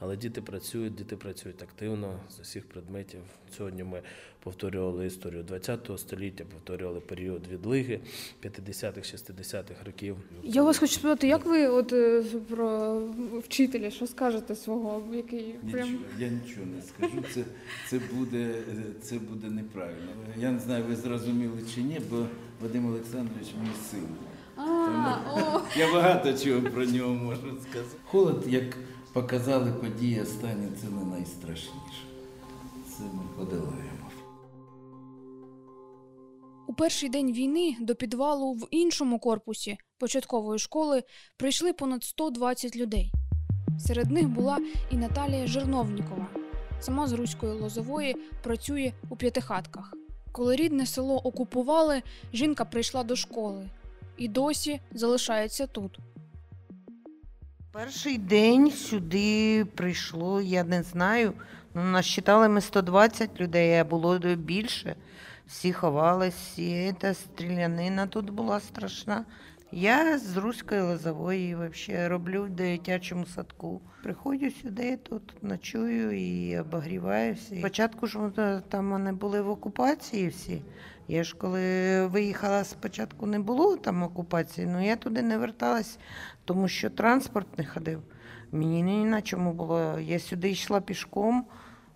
але 0.00 0.16
діти 0.16 0.42
працюють, 0.42 0.94
діти 0.94 1.16
працюють 1.16 1.62
активно 1.62 2.20
з 2.30 2.40
усіх 2.40 2.68
предметів. 2.68 3.20
Сьогодні 3.56 3.84
ми 3.84 4.02
повторювали 4.46 5.06
історію 5.06 5.44
ХХ 5.66 5.98
століття, 5.98 6.44
повторювали 6.52 7.00
період 7.00 7.46
відлиги 7.52 8.00
50-х, 8.44 9.14
60-х 9.14 9.84
років. 9.86 10.16
Я 10.42 10.62
вас 10.62 10.78
хочу 10.78 10.92
спитати, 10.94 11.28
як 11.28 11.46
ви 11.46 11.66
от 11.66 11.92
е, 11.92 12.22
про 12.48 13.00
вчителя, 13.44 13.90
що 13.90 14.06
скажете 14.06 14.54
свого, 14.54 15.14
який 15.14 15.54
прям 15.72 15.88
Нічого, 15.88 16.04
я 16.18 16.28
нічого 16.28 16.66
не 16.76 16.82
скажу. 16.82 17.24
Це, 17.34 17.44
це, 17.88 18.00
буде, 18.12 18.38
е, 18.38 18.84
це 19.02 19.18
буде 19.18 19.50
неправильно. 19.50 20.10
Я 20.38 20.50
не 20.50 20.58
знаю, 20.58 20.84
ви 20.88 20.96
зрозуміли 20.96 21.58
чи 21.74 21.82
ні, 21.82 22.00
бо 22.10 22.26
Вадим 22.62 22.86
Олександрович 22.86 23.48
мій 23.62 23.68
син. 23.90 24.08
а, 24.56 25.60
Я 25.78 25.92
багато 25.92 26.32
чого 26.32 26.70
про 26.70 26.84
нього 26.84 27.14
можу 27.14 27.40
сказати. 27.70 27.96
Холод, 28.04 28.44
як 28.48 28.76
показали 29.12 29.72
події 29.72 30.20
останні, 30.20 30.68
це 30.80 30.86
не 30.86 31.04
найстрашніше. 31.04 32.02
Це 32.98 33.02
ми 33.02 33.22
подолаємо. 33.36 33.95
У 36.68 36.72
перший 36.72 37.08
день 37.08 37.32
війни 37.32 37.76
до 37.80 37.94
підвалу 37.94 38.52
в 38.52 38.68
іншому 38.70 39.18
корпусі 39.18 39.78
початкової 39.98 40.58
школи 40.58 41.02
прийшли 41.36 41.72
понад 41.72 42.04
120 42.04 42.76
людей. 42.76 43.12
Серед 43.78 44.10
них 44.10 44.28
була 44.28 44.58
і 44.90 44.96
Наталія 44.96 45.46
Жерновнікова. 45.46 46.26
Сама 46.80 47.06
з 47.08 47.12
Руської 47.12 47.52
Лозової 47.52 48.16
працює 48.42 48.92
у 49.08 49.16
п'ятихатках. 49.16 49.94
Коли 50.32 50.56
рідне 50.56 50.86
село 50.86 51.16
окупували, 51.16 52.02
жінка 52.32 52.64
прийшла 52.64 53.02
до 53.02 53.16
школи 53.16 53.68
і 54.16 54.28
досі 54.28 54.80
залишається 54.92 55.66
тут. 55.66 55.98
Перший 57.72 58.18
день 58.18 58.70
сюди 58.70 59.64
прийшло, 59.64 60.40
я 60.40 60.64
не 60.64 60.82
знаю. 60.82 61.32
Ну, 61.74 61.82
насчитали 61.82 62.48
ми 62.48 62.60
120 62.60 63.40
людей, 63.40 63.78
а 63.78 63.84
було 63.84 64.18
більше. 64.18 64.96
Всі 65.46 65.72
ховались, 65.72 66.34
всі 66.34 66.94
та 66.98 67.14
стрілянина 67.14 68.06
тут 68.06 68.30
була 68.30 68.60
страшна. 68.60 69.24
Я 69.72 70.18
з 70.18 70.36
Руської 70.36 70.80
Лозової 70.80 71.54
взагалі 71.54 72.08
роблю 72.08 72.42
в 72.42 72.50
дитячому 72.50 73.26
садку. 73.26 73.80
Приходжу 74.02 74.50
сюди, 74.62 74.96
тут 74.96 75.42
ночую 75.42 76.18
і 76.18 76.58
обогріваюся. 76.58 77.56
Спочатку 77.58 78.06
ж 78.06 78.30
там 78.68 78.90
вони 78.90 79.12
були 79.12 79.42
в 79.42 79.50
окупації 79.50 80.28
всі. 80.28 80.62
Я 81.08 81.24
ж 81.24 81.36
коли 81.38 82.06
виїхала 82.06 82.64
спочатку 82.64 83.26
не 83.26 83.38
було 83.38 83.76
там 83.76 84.02
окупації, 84.02 84.68
але 84.70 84.86
я 84.86 84.96
туди 84.96 85.22
не 85.22 85.38
верталась, 85.38 85.98
тому 86.44 86.68
що 86.68 86.90
транспорт 86.90 87.58
не 87.58 87.64
ходив. 87.64 88.02
Мені 88.52 88.82
ні 88.82 89.04
на 89.04 89.22
чому 89.22 89.52
було. 89.52 89.98
Я 90.00 90.18
сюди 90.18 90.50
йшла 90.50 90.80
пішком 90.80 91.46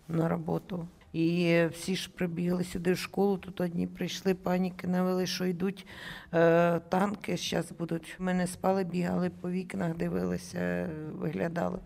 на 0.09 0.29
роботу. 0.29 0.89
І 1.13 1.65
всі 1.73 1.97
ж 1.97 2.11
прибігли 2.11 2.65
сюди 2.65 2.93
в 2.93 2.99
школу. 2.99 3.39
Тут 3.39 3.61
одні 3.61 3.87
прийшли, 3.87 4.35
паніки 4.35 4.87
навели, 4.87 5.27
що 5.27 5.45
йдуть 5.45 5.87
е, 6.35 6.81
танки, 6.89 7.37
зараз 7.37 7.73
будуть. 7.73 8.17
Ми 8.19 8.35
не 8.35 8.47
спали, 8.47 8.85
бігали 8.85 9.31
по 9.31 9.51
вікнах, 9.51 9.97
дивилися, 9.97 10.89
виглядали. 11.13 11.79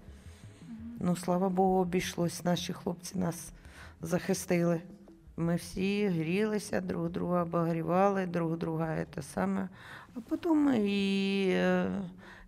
Ну, 1.01 1.17
слава 1.17 1.49
Богу, 1.49 1.81
обійшлось. 1.81 2.45
Наші 2.45 2.73
хлопці 2.73 3.19
нас 3.19 3.53
захистили. 4.03 4.81
Ми 5.37 5.57
всі 5.57 6.09
грілися, 6.09 6.81
друг 6.81 7.11
друга 7.11 7.43
обогрівали, 7.43 8.27
друг 8.27 8.59
друга 8.59 9.05
те 9.05 9.23
саме. 9.23 9.69
А 10.15 10.21
потім 10.21 10.75
і 10.75 11.49
е, 11.51 11.87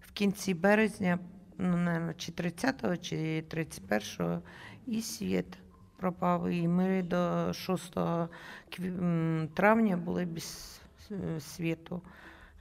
в 0.01 0.13
кінці 0.13 0.55
березня, 0.55 1.19
ну, 1.59 1.77
наверное, 1.77 2.15
чи 2.15 2.33
30-го, 2.33 2.97
чи 2.97 3.45
31-го, 3.51 4.43
і 4.87 5.03
світ 5.03 5.59
пропав, 5.97 6.49
і 6.49 6.69
ми 6.69 7.03
до 7.03 7.53
6 7.53 7.95
травня 9.55 9.97
були 9.97 10.25
без 10.25 10.81
е, 11.11 11.41
світу. 11.41 12.01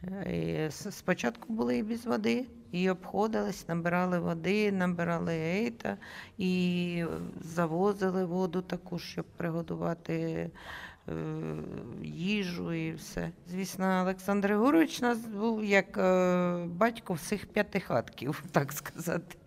Е, 0.04 0.68
і 0.68 0.72
Спочатку 0.72 1.54
були 1.54 1.78
і 1.78 1.84
без 1.84 2.06
води, 2.06 2.46
і 2.72 2.90
обходились, 2.90 3.68
набирали 3.68 4.20
води, 4.20 4.72
набирали 4.72 5.34
ейта, 5.34 5.98
і 6.38 7.04
завозили 7.42 8.26
воду 8.26 8.62
таку, 8.62 9.00
щоб 9.00 9.26
приготувати 9.38 10.14
е, 10.14 10.50
їжу 12.04 12.74
і 12.74 12.94
все. 12.94 13.32
Звісно, 13.48 14.02
Олександр 14.02 14.48
Григорович 14.48 15.00
у 15.00 15.06
нас 15.06 15.26
був 15.26 15.66
як 15.66 15.98
е, 15.98 16.66
батько 16.66 17.14
всіх 17.14 17.46
п'ятихатків, 17.46 18.44
так 18.52 18.72
сказати. 18.72 19.38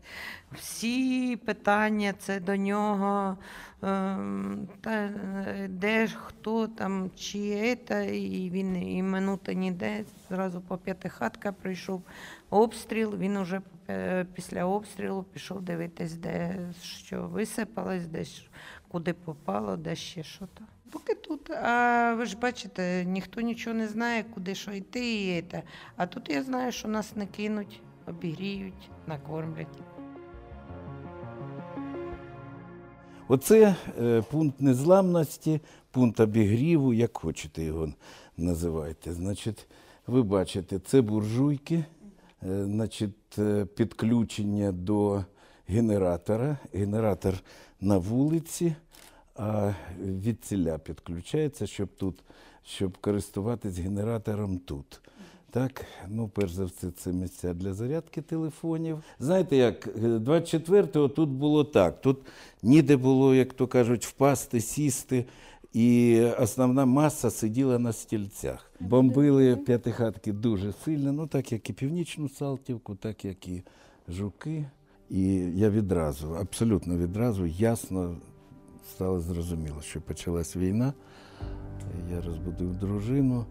Всі 0.52 1.36
питання 1.36 2.14
це 2.18 2.40
до 2.40 2.56
нього, 2.56 3.38
ем, 3.82 4.68
та, 4.80 4.90
е, 4.90 5.68
де 5.70 6.08
хто 6.08 6.68
там, 6.68 7.10
чи 7.16 7.78
це, 7.88 8.16
і 8.16 8.50
він 8.50 8.76
і 8.76 9.02
минута 9.02 9.52
ніде. 9.52 10.04
Зразу 10.28 10.60
по 10.60 10.78
п'ятихатка 10.78 11.52
прийшов 11.52 12.02
обстріл. 12.50 13.16
Він 13.16 13.36
уже 13.36 13.60
е, 13.88 14.26
після 14.34 14.64
обстрілу 14.64 15.22
пішов 15.22 15.62
дивитись, 15.62 16.14
де 16.14 16.58
що 16.82 17.22
висипалось, 17.22 18.06
де 18.06 18.24
куди 18.88 19.12
попало, 19.12 19.76
де 19.76 19.96
ще 19.96 20.22
що 20.22 20.46
то. 20.46 20.64
Поки 20.90 21.14
тут, 21.14 21.50
а 21.50 22.14
ви 22.18 22.26
ж 22.26 22.36
бачите, 22.38 23.04
ніхто 23.04 23.40
нічого 23.40 23.76
не 23.76 23.88
знає, 23.88 24.24
куди 24.34 24.54
що 24.54 24.72
йти 24.72 25.36
і 25.36 25.44
це. 25.50 25.62
А 25.96 26.06
тут 26.06 26.30
я 26.30 26.42
знаю, 26.42 26.72
що 26.72 26.88
нас 26.88 27.16
не 27.16 27.26
кинуть, 27.26 27.80
обігріють, 28.06 28.90
накормлять. 29.06 29.78
Оце 33.28 33.76
е, 34.00 34.22
пункт 34.30 34.60
незламності, 34.60 35.60
пункт 35.90 36.20
обігріву, 36.20 36.94
як 36.94 37.16
хочете 37.16 37.62
його 37.62 37.92
називайте. 38.36 39.12
Значить, 39.12 39.66
ви 40.06 40.22
бачите, 40.22 40.78
це 40.78 41.00
буржуйки, 41.00 41.74
е, 41.74 42.64
значить, 42.64 43.38
е, 43.38 43.64
підключення 43.64 44.72
до 44.72 45.24
генератора. 45.68 46.58
Генератор 46.72 47.34
на 47.80 47.98
вулиці, 47.98 48.74
а 49.38 49.72
від 50.00 50.44
ціля 50.44 50.78
підключається, 50.78 51.66
щоб 51.66 51.88
тут, 51.96 52.24
щоб 52.64 52.98
користуватись 52.98 53.78
генератором 53.78 54.58
тут. 54.58 55.00
Так, 55.50 55.84
ну, 56.08 56.28
перш 56.28 56.52
за 56.52 56.64
все, 56.64 56.90
це 56.90 57.12
місця 57.12 57.54
для 57.54 57.72
зарядки 57.72 58.22
телефонів. 58.22 59.02
Знаєте, 59.18 59.56
як 59.56 59.86
е, 59.86 59.90
24-го 60.00 61.08
тут 61.08 61.30
було 61.30 61.64
так. 61.64 62.00
Тут 62.00 62.18
ніде 62.62 62.96
було, 62.96 63.34
як 63.34 63.54
то 63.54 63.66
кажуть, 63.66 64.06
впасти, 64.06 64.60
сісти, 64.60 65.24
і 65.72 66.20
основна 66.38 66.86
маса 66.86 67.30
сиділа 67.30 67.78
на 67.78 67.92
стільцях. 67.92 68.72
Бомбили 68.80 69.56
п'ятихатки 69.56 70.32
дуже 70.32 70.72
сильно, 70.72 71.12
ну 71.12 71.26
так 71.26 71.52
як 71.52 71.70
і 71.70 71.72
Північну 71.72 72.28
Салтівку, 72.28 72.94
так 72.94 73.24
як 73.24 73.48
і 73.48 73.62
Жуки. 74.08 74.64
І 75.10 75.22
я 75.54 75.70
відразу, 75.70 76.36
абсолютно 76.40 76.96
відразу, 76.96 77.46
ясно 77.46 78.16
стало 78.88 79.20
зрозуміло, 79.20 79.80
що 79.80 80.00
почалась 80.00 80.56
війна. 80.56 80.92
Я 82.10 82.20
розбудив 82.20 82.74
дружину. 82.74 83.46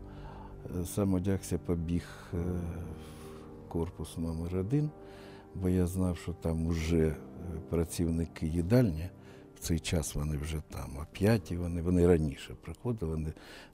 Е, 0.82 0.86
Сам 0.86 1.13
одягся, 1.13 1.58
побіг 1.58 2.03
е, 2.34 2.38
в 2.38 3.70
корпус 3.70 4.17
номер 4.17 4.58
один, 4.58 4.89
бо 5.56 5.70
я 5.70 5.88
знав, 5.88 6.17
що 6.17 6.34
там 6.34 6.67
вже 6.67 7.15
працівники 7.70 8.48
їдальні. 8.48 9.10
В 9.56 9.60
цей 9.60 9.79
час 9.79 10.15
вони 10.15 10.38
вже 10.38 10.62
там, 10.70 10.98
о 11.01 11.06
п'ятій 11.12 11.58
вони, 11.58 11.82
вони 11.82 12.08
раніше 12.08 12.53
приходили, 12.62 13.12
вони 13.12 13.34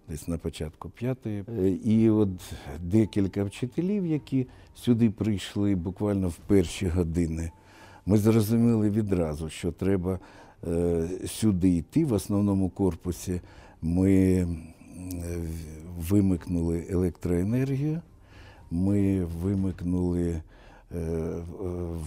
десь 0.10 0.28
на 0.28 0.38
початку 0.38 0.90
п'ятої. 0.90 1.44
Е, 1.60 1.70
І 1.70 2.10
от 2.10 2.54
декілька 2.80 3.44
вчителів, 3.44 4.06
які 4.06 4.48
сюди 4.76 5.10
прийшли 5.10 5.76
буквально 5.76 6.30
в 6.30 6.36
перші 6.36 6.88
години, 6.88 7.52
ми 8.06 8.18
зрозуміли 8.18 8.90
відразу, 8.90 9.50
що 9.50 9.72
треба 9.72 10.14
е, 10.14 10.20
сюди 11.28 11.70
йти. 11.70 12.06
В 12.06 12.14
основному 12.14 12.70
корпусі 12.70 13.42
ми 13.82 14.14
е, 14.14 14.48
вимикнули 16.10 16.88
електроенергію, 16.90 18.02
ми 18.72 19.26
вимикнули 19.26 20.32
е, 20.32 20.42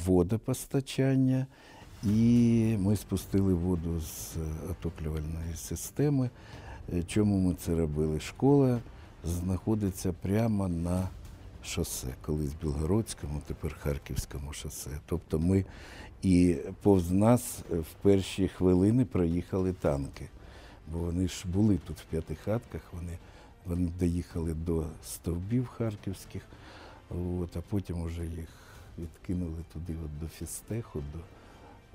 водопостачання 0.07 1.47
і 2.05 2.77
ми 2.81 2.97
спустили 2.97 3.55
воду 3.55 4.01
з 4.01 4.37
отоплювальної 4.71 5.55
системи. 5.57 6.31
Е, 6.95 7.03
Чому 7.03 7.39
ми 7.39 7.55
це 7.55 7.75
робили? 7.75 8.21
Школа 8.21 8.81
знаходиться 9.25 10.13
прямо 10.13 10.69
на 10.69 11.09
шосе, 11.67 12.07
колись 12.23 12.55
Білгородському, 12.63 13.43
тепер 13.47 13.77
Харківському 13.81 14.53
шосе. 14.53 14.91
Тобто 15.07 15.39
ми 15.39 15.65
і 16.23 16.57
повз 16.83 17.11
нас 17.11 17.59
в 17.71 18.03
перші 18.03 18.49
хвилини 18.49 19.05
проїхали 19.05 19.73
танки, 19.73 20.29
бо 20.93 20.99
вони 20.99 21.29
ж 21.29 21.49
були 21.49 21.79
тут 21.87 21.97
в 21.97 22.05
п'ятихатках, 22.05 22.81
вони, 22.93 23.19
вони 23.67 23.91
доїхали 23.99 24.55
до 24.55 24.87
стовбів 25.05 25.67
харківських, 25.67 26.43
от, 27.41 27.57
а 27.57 27.61
потім 27.69 28.05
вже 28.05 28.23
їх 28.27 28.49
відкинули 28.99 29.65
туди, 29.73 29.95
от, 30.05 30.21
до 30.21 30.29
фістеху, 30.29 31.03
до, 31.13 31.19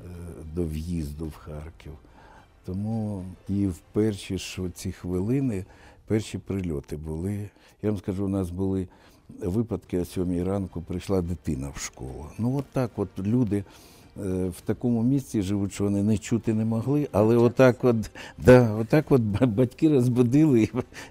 е, 0.05 0.10
до 0.53 0.63
в'їзду 0.63 1.25
в 1.25 1.36
Харків. 1.36 1.93
Тому 2.65 3.25
і 3.49 3.67
в 3.67 3.77
перші 3.93 4.38
ж 4.38 4.69
ці 4.73 4.91
хвилини 4.91 5.65
перші 6.12 6.38
прильоти 6.38 6.97
були. 6.97 7.49
Я 7.81 7.89
вам 7.89 7.99
скажу, 7.99 8.25
у 8.25 8.27
нас 8.27 8.49
були 8.49 8.88
випадки 9.39 9.99
о 9.99 10.05
сьомій 10.05 10.43
ранку 10.43 10.81
прийшла 10.81 11.21
дитина 11.21 11.69
в 11.75 11.79
школу. 11.79 12.25
Ну, 12.37 12.57
от 12.57 12.65
так 12.65 12.91
от 12.95 13.09
люди 13.19 13.57
е, 13.57 14.47
в 14.57 14.61
такому 14.65 15.03
місці 15.03 15.41
живуть, 15.41 15.73
що 15.73 15.83
вони 15.83 16.03
не 16.03 16.17
чути 16.17 16.53
не 16.53 16.65
могли, 16.65 17.07
але 17.11 17.37
отак 17.37 17.83
от, 17.83 17.95
да, 18.37 18.73
отак 18.73 19.11
от 19.11 19.21
батьки 19.21 19.89
розбудили 19.89 20.61
і 20.61 20.69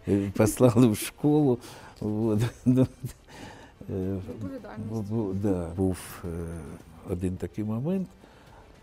е, 0.09 0.33
послали 0.37 0.87
в 0.87 0.97
школу. 0.97 1.59
От. 2.01 2.41
Ну, 2.67 2.87
е, 3.91 5.35
да, 5.35 5.69
був 5.77 5.97
один 7.11 7.37
такий 7.37 7.65
момент. 7.65 8.09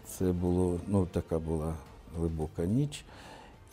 Це 0.07 0.25
було, 0.25 0.79
ну, 0.87 1.07
така 1.11 1.39
була 1.39 1.73
глибока 2.17 2.65
ніч, 2.65 3.05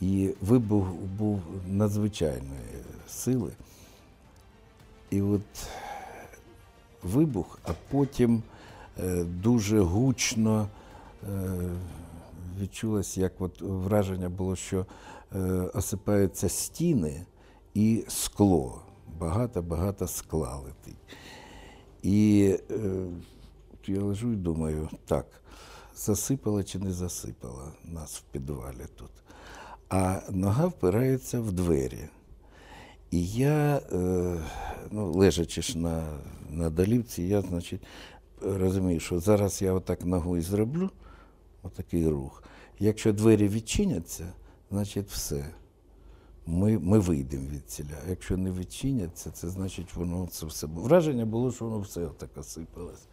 і 0.00 0.30
вибух 0.40 0.86
був 1.18 1.40
надзвичайної 1.68 2.84
сили. 3.08 3.50
І 5.14 5.22
от 5.22 5.40
вибух, 7.02 7.58
а 7.64 7.72
потім 7.90 8.42
е, 8.98 9.24
дуже 9.24 9.80
гучно 9.80 10.68
е, 11.22 11.28
відчулось, 12.60 13.18
як 13.18 13.40
от 13.40 13.60
враження 13.60 14.28
було, 14.28 14.56
що 14.56 14.86
е, 15.34 15.38
осипаються 15.74 16.48
стіни 16.48 17.26
і 17.74 18.04
скло. 18.08 18.82
Багато-багато 19.18 20.08
скла 20.08 20.56
летить. 20.56 21.16
І 22.02 22.38
я 23.86 24.02
лежу 24.02 24.32
і 24.32 24.36
думаю, 24.36 24.88
так, 25.06 25.26
засипала 25.96 26.64
чи 26.64 26.78
не 26.78 26.92
засипала 26.92 27.72
нас 27.84 28.16
в 28.16 28.22
підвалі 28.32 28.86
тут. 28.96 29.10
А 29.88 30.20
нога 30.30 30.66
впирається 30.66 31.40
в 31.40 31.52
двері. 31.52 32.08
І 33.14 33.26
я, 33.26 33.80
е, 33.92 34.36
ну, 34.90 35.12
лежачи 35.12 35.62
ж 35.62 35.78
на, 35.78 36.18
на 36.50 36.70
долівці, 36.70 37.22
я, 37.22 37.40
значить, 37.42 37.80
розумію, 38.40 39.00
що 39.00 39.20
зараз 39.20 39.62
я 39.62 39.72
отак 39.72 40.04
ногою 40.04 40.42
зроблю, 40.42 40.90
отакий 41.62 42.08
рух. 42.08 42.42
Якщо 42.78 43.12
двері 43.12 43.48
відчиняться, 43.48 44.32
значить 44.70 45.10
все. 45.10 45.46
Ми, 46.46 46.78
ми 46.78 46.98
вийдемо 46.98 47.48
від 47.48 47.70
ціля. 47.70 47.96
А 48.06 48.10
якщо 48.10 48.36
не 48.36 48.50
відчиняться, 48.50 49.30
це 49.30 49.48
значить 49.48 49.94
воно 49.94 50.28
це 50.30 50.46
все. 50.46 50.66
Враження 50.66 51.24
було, 51.24 51.52
що 51.52 51.64
воно 51.64 51.80
все 51.80 52.06
так 52.06 52.30
осипалось. 52.36 53.06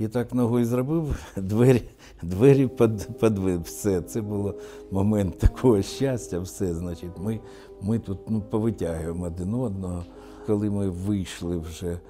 І 0.00 0.08
так 0.08 0.34
ногою 0.34 0.64
зробив, 0.64 1.16
двері, 1.36 1.82
двері 2.22 2.66
під, 2.66 3.18
підвив. 3.20 3.62
Все. 3.62 4.02
Це 4.02 4.20
було 4.20 4.54
момент 4.90 5.38
такого 5.38 5.82
щастя, 5.82 6.38
все. 6.38 6.74
Значить, 6.74 7.18
ми, 7.18 7.40
ми 7.82 7.98
тут 7.98 8.18
ну, 8.30 8.40
повитягуємо 8.40 9.24
один 9.24 9.54
одного. 9.54 10.04
Коли 10.46 10.70
ми 10.70 10.88
вийшли 10.88 11.58
вже 11.58 12.00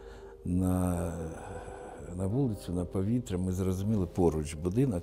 на, 0.45 1.13
на 2.17 2.27
вулицю, 2.27 2.73
на 2.73 2.85
повітря, 2.85 3.39
ми 3.39 3.53
зрозуміли 3.53 4.07
поруч 4.07 4.55
будинок, 4.55 5.03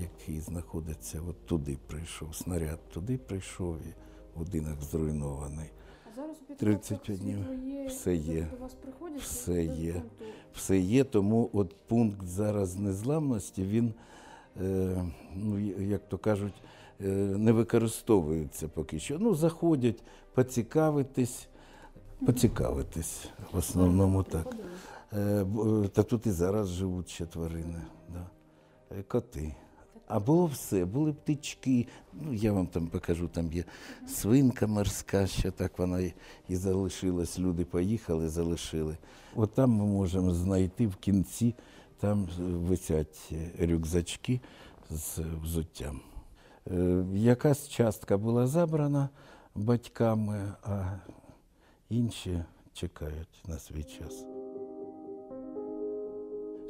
який 0.00 0.40
знаходиться 0.40 1.20
от 1.28 1.46
туди 1.46 1.78
прийшов. 1.86 2.34
Снаряд 2.34 2.78
туди 2.92 3.18
прийшов 3.18 3.76
і 3.76 3.94
будинок 4.38 4.82
зруйнований. 4.82 5.70
А 6.50 6.54
35 6.54 7.18
днів. 7.18 7.38
Все 7.88 8.14
є. 8.14 8.46
Все 9.18 9.64
є. 9.64 10.02
все 10.54 10.78
є, 10.78 11.04
тому 11.04 11.50
от 11.52 11.74
пункт 11.86 12.26
зараз 12.26 12.76
незламності, 12.76 13.62
він, 13.62 13.94
е, 14.62 15.04
ну, 15.36 15.58
як 15.80 16.08
то 16.08 16.18
кажуть, 16.18 16.54
е, 17.00 17.06
не 17.38 17.52
використовуються 17.52 18.68
поки 18.68 18.98
що. 18.98 19.18
Ну, 19.18 19.34
заходять 19.34 20.02
поцікавитись, 20.34 21.48
поцікавитись 22.26 23.28
в 23.52 23.56
основному 23.56 24.22
так. 24.22 24.56
Е, 25.12 25.44
Та 25.92 26.02
тут 26.02 26.26
і 26.26 26.30
зараз 26.30 26.68
живуть 26.68 27.08
ще 27.08 27.26
тварини, 27.26 27.82
да. 28.08 28.26
Коти. 29.08 29.54
А 30.14 30.20
було 30.20 30.46
все, 30.46 30.84
були 30.84 31.12
птички. 31.12 31.86
Ну, 32.12 32.32
я 32.32 32.52
вам 32.52 32.66
там 32.66 32.86
покажу, 32.86 33.28
там 33.28 33.52
є 33.52 33.64
свинка 34.08 34.66
морська, 34.66 35.26
ще 35.26 35.50
так 35.50 35.78
вона 35.78 36.00
і, 36.00 36.14
і 36.48 36.56
залишилась. 36.56 37.38
Люди 37.38 37.64
поїхали, 37.64 38.28
залишили. 38.28 38.96
От 39.34 39.54
там 39.54 39.70
ми 39.70 39.84
можемо 39.84 40.34
знайти 40.34 40.86
в 40.86 40.96
кінці, 40.96 41.54
там 42.00 42.28
висять 42.38 43.32
рюкзачки 43.60 44.40
з 44.90 45.18
взуттям. 45.42 46.00
Е, 46.70 47.04
Якась 47.14 47.68
частка 47.68 48.18
була 48.18 48.46
забрана 48.46 49.08
батьками, 49.54 50.52
а 50.62 50.98
інші 51.88 52.42
чекають 52.72 53.42
на 53.48 53.58
свій 53.58 53.84
час. 53.84 54.31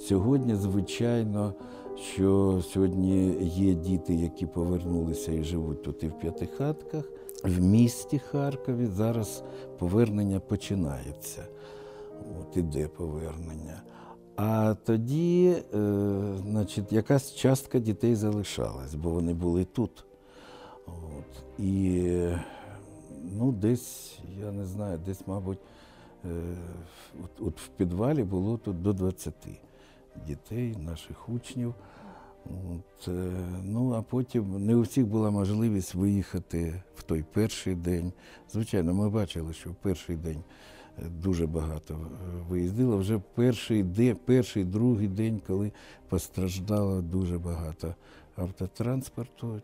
Сьогодні, 0.02 0.54
звичайно, 0.54 1.54
що 1.96 2.60
сьогодні 2.72 3.36
є 3.42 3.74
діти, 3.74 4.14
які 4.14 4.46
повернулися 4.46 5.32
і 5.32 5.44
живуть 5.44 5.82
тут 5.82 6.02
і 6.02 6.08
в 6.08 6.18
п'ятихатках. 6.18 7.04
В 7.44 7.60
місті 7.60 8.18
Харкові 8.18 8.86
зараз 8.86 9.42
повернення 9.78 10.40
починається. 10.40 11.46
От 12.40 12.56
іде 12.56 12.88
повернення. 12.88 13.82
А 14.36 14.74
тоді, 14.84 15.56
е, 15.74 15.78
значить, 16.42 16.92
якась 16.92 17.34
частка 17.34 17.78
дітей 17.78 18.14
залишалась, 18.14 18.94
бо 18.94 19.10
вони 19.10 19.34
були 19.34 19.64
тут. 19.64 20.04
От. 20.86 21.60
І 21.64 22.02
ну, 23.38 23.52
десь, 23.52 24.18
я 24.40 24.52
не 24.52 24.66
знаю, 24.66 24.98
десь, 25.06 25.26
мабуть, 25.26 25.58
е, 26.24 26.28
от, 27.24 27.46
от 27.46 27.60
в 27.60 27.68
підвалі 27.68 28.22
було 28.22 28.56
тут 28.58 28.82
до 28.82 28.92
20 28.92 29.34
дітей, 30.26 30.76
наших 30.76 31.28
учнів. 31.28 31.74
От, 32.46 33.08
е, 33.08 33.32
ну, 33.64 33.92
а 33.92 34.02
потім 34.02 34.66
не 34.66 34.76
у 34.76 34.80
всіх 34.80 35.06
була 35.06 35.30
можливість 35.30 35.94
виїхати 35.94 36.82
в 36.94 37.02
той 37.02 37.24
перший 37.32 37.74
день. 37.74 38.12
Звичайно, 38.50 38.94
ми 38.94 39.10
бачили, 39.10 39.52
що 39.52 39.70
в 39.70 39.74
перший 39.74 40.16
день 40.16 40.42
е, 40.98 41.02
дуже 41.22 41.46
багато 41.46 41.94
е, 41.94 42.06
виїздило. 42.48 42.98
Вже 42.98 43.20
перший, 43.34 43.82
де, 43.82 44.14
перший, 44.14 44.64
другий 44.64 45.08
день, 45.08 45.40
коли 45.46 45.72
постраждало 46.08 47.02
дуже 47.02 47.38
багато 47.38 47.94
автотранспорту. 48.36 49.60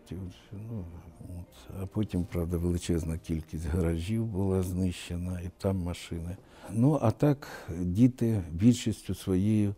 Ну, 0.53 0.85
от. 1.21 1.77
А 1.83 1.87
потім, 1.87 2.25
правда, 2.25 2.57
величезна 2.57 3.19
кількість 3.19 3.67
гаражів 3.67 4.27
була 4.27 4.63
знищена, 4.63 5.41
і 5.41 5.51
там 5.59 5.77
машини. 5.77 6.37
Ну, 6.73 6.99
а 7.03 7.11
так 7.11 7.49
діти 7.81 8.43
більшістю 8.51 9.15
своєю 9.15 9.75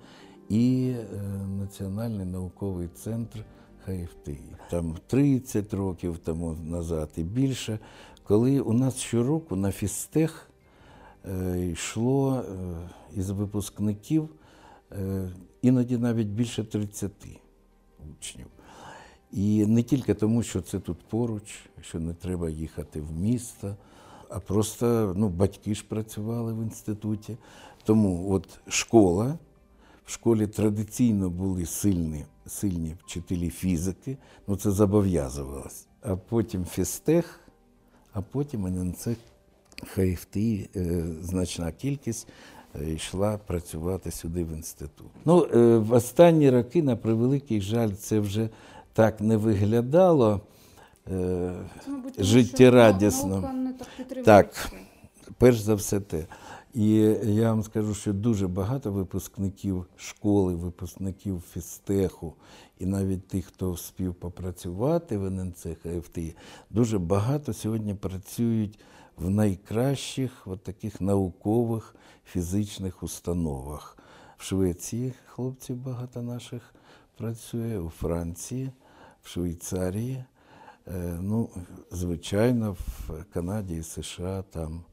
і 0.48 0.94
е, 0.96 1.16
Національний 1.58 2.26
науковий 2.26 2.88
центр 2.88 3.44
ХФТІ. 3.84 4.38
Там 4.70 4.96
30 5.06 5.74
років 5.74 6.18
тому 6.18 6.56
назад 6.64 7.08
і 7.16 7.22
більше, 7.22 7.78
коли 8.24 8.60
у 8.60 8.72
нас 8.72 8.96
щороку 8.96 9.56
на 9.56 9.72
фізтех 9.72 10.50
е, 11.24 11.66
йшло 11.72 12.34
е, 12.34 12.90
із 13.16 13.30
випускників 13.30 14.28
іноді 15.62 15.98
навіть 15.98 16.28
більше 16.28 16.64
30 16.64 17.12
учнів. 18.10 18.46
І 19.32 19.66
не 19.66 19.82
тільки 19.82 20.14
тому, 20.14 20.42
що 20.42 20.60
це 20.60 20.80
тут 20.80 20.98
поруч, 21.08 21.60
що 21.80 22.00
не 22.00 22.14
треба 22.14 22.50
їхати 22.50 23.00
в 23.00 23.12
місто, 23.12 23.76
а 24.28 24.40
просто 24.40 25.14
ну, 25.16 25.28
батьки 25.28 25.74
ж 25.74 25.84
працювали 25.88 26.52
в 26.52 26.62
інституті. 26.62 27.36
Тому 27.84 28.32
от 28.32 28.60
школа, 28.68 29.38
в 30.06 30.10
школі 30.10 30.46
традиційно 30.46 31.30
були 31.30 31.66
сильні, 31.66 32.24
сильні 32.46 32.96
вчителі 33.04 33.50
фізики, 33.50 34.16
ну 34.46 34.56
це 34.56 34.70
зобов'язувалось. 34.70 35.86
А 36.02 36.16
потім 36.16 36.64
фізтех, 36.64 37.40
а 38.12 38.22
потім 38.22 38.66
ННЦ 38.66 39.08
ХФТІ, 39.86 40.70
е, 40.76 41.04
значна 41.22 41.72
кількість 41.72 42.28
е, 42.80 42.92
йшла 42.92 43.38
працювати 43.38 44.10
сюди 44.10 44.44
в 44.44 44.52
інститут. 44.52 45.06
Ну, 45.24 45.44
е, 45.54 45.76
в 45.76 45.92
останні 45.92 46.50
роки, 46.50 46.82
на 46.82 46.96
превеликий 46.96 47.60
жаль, 47.60 47.90
це 47.90 48.20
вже 48.20 48.48
так 48.92 49.20
не 49.20 49.36
виглядало. 49.36 50.40
Життєрадісно. 52.18 53.50
Так. 54.24 54.72
Перш 55.38 55.58
за 55.58 55.74
все 55.74 56.00
те. 56.00 56.26
І 56.76 56.88
я 57.22 57.50
вам 57.52 57.62
скажу, 57.62 57.94
що 57.94 58.12
дуже 58.12 58.48
багато 58.48 58.92
випускників 58.92 59.86
школи, 59.96 60.54
випускників 60.54 61.42
фізтеху, 61.52 62.34
і 62.78 62.86
навіть 62.86 63.28
тих, 63.28 63.46
хто 63.46 63.72
вспів 63.72 64.14
попрацювати 64.14 65.18
в 65.18 65.24
ННЦ 65.26 65.66
ХФТІ, 65.82 66.36
дуже 66.70 66.98
багато 66.98 67.52
сьогодні 67.52 67.94
працюють 67.94 68.78
в 69.16 69.30
найкращих 69.30 70.46
от 70.46 70.62
таких 70.62 71.00
наукових 71.00 71.96
фізичних 72.24 73.02
установах. 73.02 73.98
В 74.36 74.42
Швеції 74.42 75.12
хлопців 75.26 75.76
багато 75.76 76.22
наших 76.22 76.74
працює, 77.16 77.78
у 77.78 77.88
Франції, 77.88 78.70
в 79.22 79.28
Швейцарії. 79.28 80.24
Е, 80.86 81.18
Ну, 81.20 81.48
звичайно, 81.90 82.72
в 82.72 83.24
Канаді 83.32 83.76
і 83.76 83.82
США 83.82 84.44
там, 84.50 84.84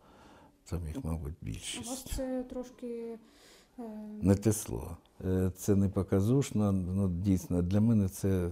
там 0.69 0.87
їх, 0.87 1.05
мабуть, 1.05 1.33
У 1.85 1.89
вас 1.89 2.05
це 2.15 2.43
трошки 2.43 3.17
е, 3.79 3.83
Не 4.21 4.35
те 4.35 4.53
слово. 4.53 4.97
Е, 5.25 5.51
Це 5.57 5.75
не 5.75 5.89
показушно, 5.89 6.71
ну 6.71 7.09
дійсно 7.09 7.61
для 7.61 7.81
мене 7.81 8.09
це 8.09 8.49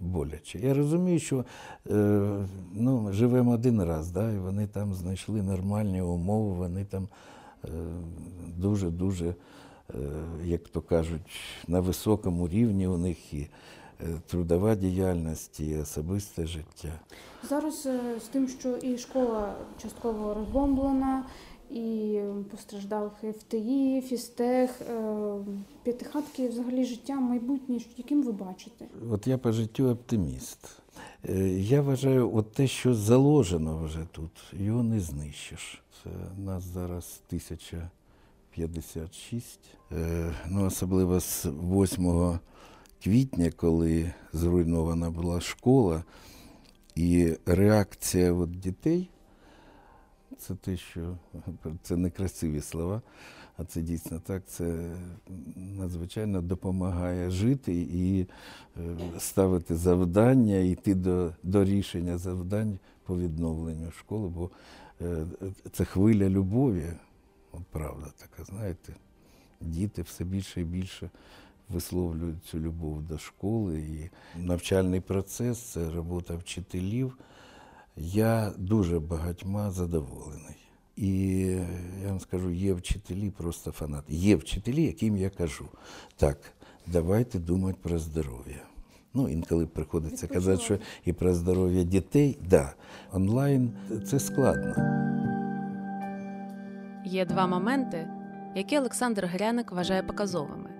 боляче. 0.00 0.58
Я 0.58 0.74
розумію, 0.74 1.18
що 1.18 1.44
е, 1.90 2.46
ну, 2.72 3.12
живемо 3.12 3.50
один 3.50 3.82
раз, 3.82 4.10
да, 4.10 4.32
і 4.32 4.38
вони 4.38 4.66
там 4.66 4.94
знайшли 4.94 5.42
нормальні 5.42 6.02
умови, 6.02 6.52
вони 6.52 6.84
там 6.84 7.08
дуже-дуже, 8.56 9.34
як 10.44 10.68
то 10.68 10.80
кажуть, 10.80 11.20
на 11.68 11.80
високому 11.80 12.48
рівні 12.48 12.86
у 12.86 12.98
них 12.98 13.34
е, 13.34 13.48
трудова 14.26 14.74
діяльність, 14.74 15.60
і 15.60 15.76
особисте 15.78 16.46
життя. 16.46 17.00
зараз 17.48 17.86
е, 17.86 18.20
з 18.20 18.24
тим, 18.28 18.48
що 18.48 18.76
і 18.76 18.98
школа 18.98 19.54
частково 19.82 20.34
розбомблена, 20.34 21.24
і 21.70 22.20
постраждав 22.50 23.12
ХФТІ, 23.20 24.02
фізтех, 24.06 24.80
е, 24.80 24.94
п'ятихатки, 25.82 26.48
взагалі 26.48 26.84
життя, 26.84 27.14
майбутнє, 27.14 27.78
яким 27.96 28.22
ви 28.22 28.32
бачите? 28.32 28.84
От 29.10 29.26
я 29.26 29.38
по 29.38 29.52
життю 29.52 29.88
оптиміст. 29.90 30.58
Е, 31.28 31.48
Я 31.48 31.82
вважаю, 31.82 32.36
от 32.36 32.52
те, 32.52 32.66
що 32.66 32.94
заложено 32.94 33.78
вже 33.84 34.06
тут, 34.12 34.30
його 34.52 34.82
не 34.82 35.00
знищиш. 35.00 35.82
Це 36.02 36.10
нас 36.44 36.62
зараз 36.62 37.20
1056. 37.28 39.60
Е, 39.92 40.32
Ну, 40.48 40.66
особливо 40.66 41.20
з 41.20 41.46
8 41.46 42.38
квітня, 43.04 43.50
коли 43.50 44.12
зруйнована 44.32 45.10
була 45.10 45.40
школа, 45.40 46.04
і 46.94 47.36
реакція 47.46 48.32
от 48.32 48.50
дітей 48.50 49.10
це 50.38 50.54
те, 50.54 50.76
що 50.76 51.16
це 51.82 51.96
не 51.96 52.10
красиві 52.10 52.60
слова, 52.60 53.02
а 53.56 53.64
це 53.64 53.82
дійсно 53.82 54.20
так. 54.20 54.42
Це 54.46 54.90
надзвичайно 55.56 56.42
допомагає 56.42 57.30
жити 57.30 57.72
і 57.74 58.20
е, 58.20 58.26
ставити 59.18 59.76
завдання, 59.76 60.56
йти 60.56 60.94
до, 60.94 61.32
до 61.42 61.64
рішення 61.64 62.18
завдань 62.18 62.78
по 63.04 63.18
відновленню 63.18 63.90
школи, 63.90 64.28
бо 64.28 64.50
е, 65.00 65.26
це 65.72 65.84
хвиля 65.84 66.28
любові. 66.28 66.92
От 67.52 67.62
правда 67.70 68.06
така, 68.18 68.44
знаєте, 68.44 68.94
діти 69.60 70.02
все 70.02 70.24
більше 70.24 70.60
і 70.60 70.64
більше 70.64 71.10
висловлюють 71.68 72.44
цю 72.44 72.58
любов 72.58 73.02
до 73.02 73.18
школи 73.18 73.78
і 73.78 74.10
навчальний 74.38 75.00
процес, 75.00 75.58
це 75.58 75.90
робота 75.90 76.36
вчителів. 76.36 77.18
Я 77.96 78.52
дуже 78.58 79.00
багатьма 79.00 79.70
задоволений. 79.70 80.56
І 80.96 81.30
я 82.02 82.08
вам 82.08 82.20
скажу, 82.20 82.50
є 82.50 82.72
вчителі 82.72 83.30
просто 83.30 83.72
фанати. 83.72 84.14
Є 84.14 84.36
вчителі, 84.36 84.82
яким 84.82 85.16
я 85.16 85.30
кажу, 85.30 85.68
так, 86.16 86.38
давайте 86.86 87.38
думати 87.38 87.78
про 87.82 87.98
здоров'я. 87.98 88.62
Ну, 89.14 89.28
інколи 89.28 89.66
приходиться 89.66 90.26
казати, 90.26 90.62
що 90.62 90.78
і 91.04 91.12
про 91.12 91.34
здоров'я 91.34 91.82
дітей, 91.82 92.38
да, 92.48 92.74
онлайн 93.12 93.72
це 94.06 94.20
складно. 94.20 94.74
Є 97.04 97.26
два 97.26 97.46
моменти, 97.46 98.08
які 98.54 98.78
Олександр 98.78 99.26
Гряник 99.26 99.72
вважає 99.72 100.02
показовими. 100.02 100.73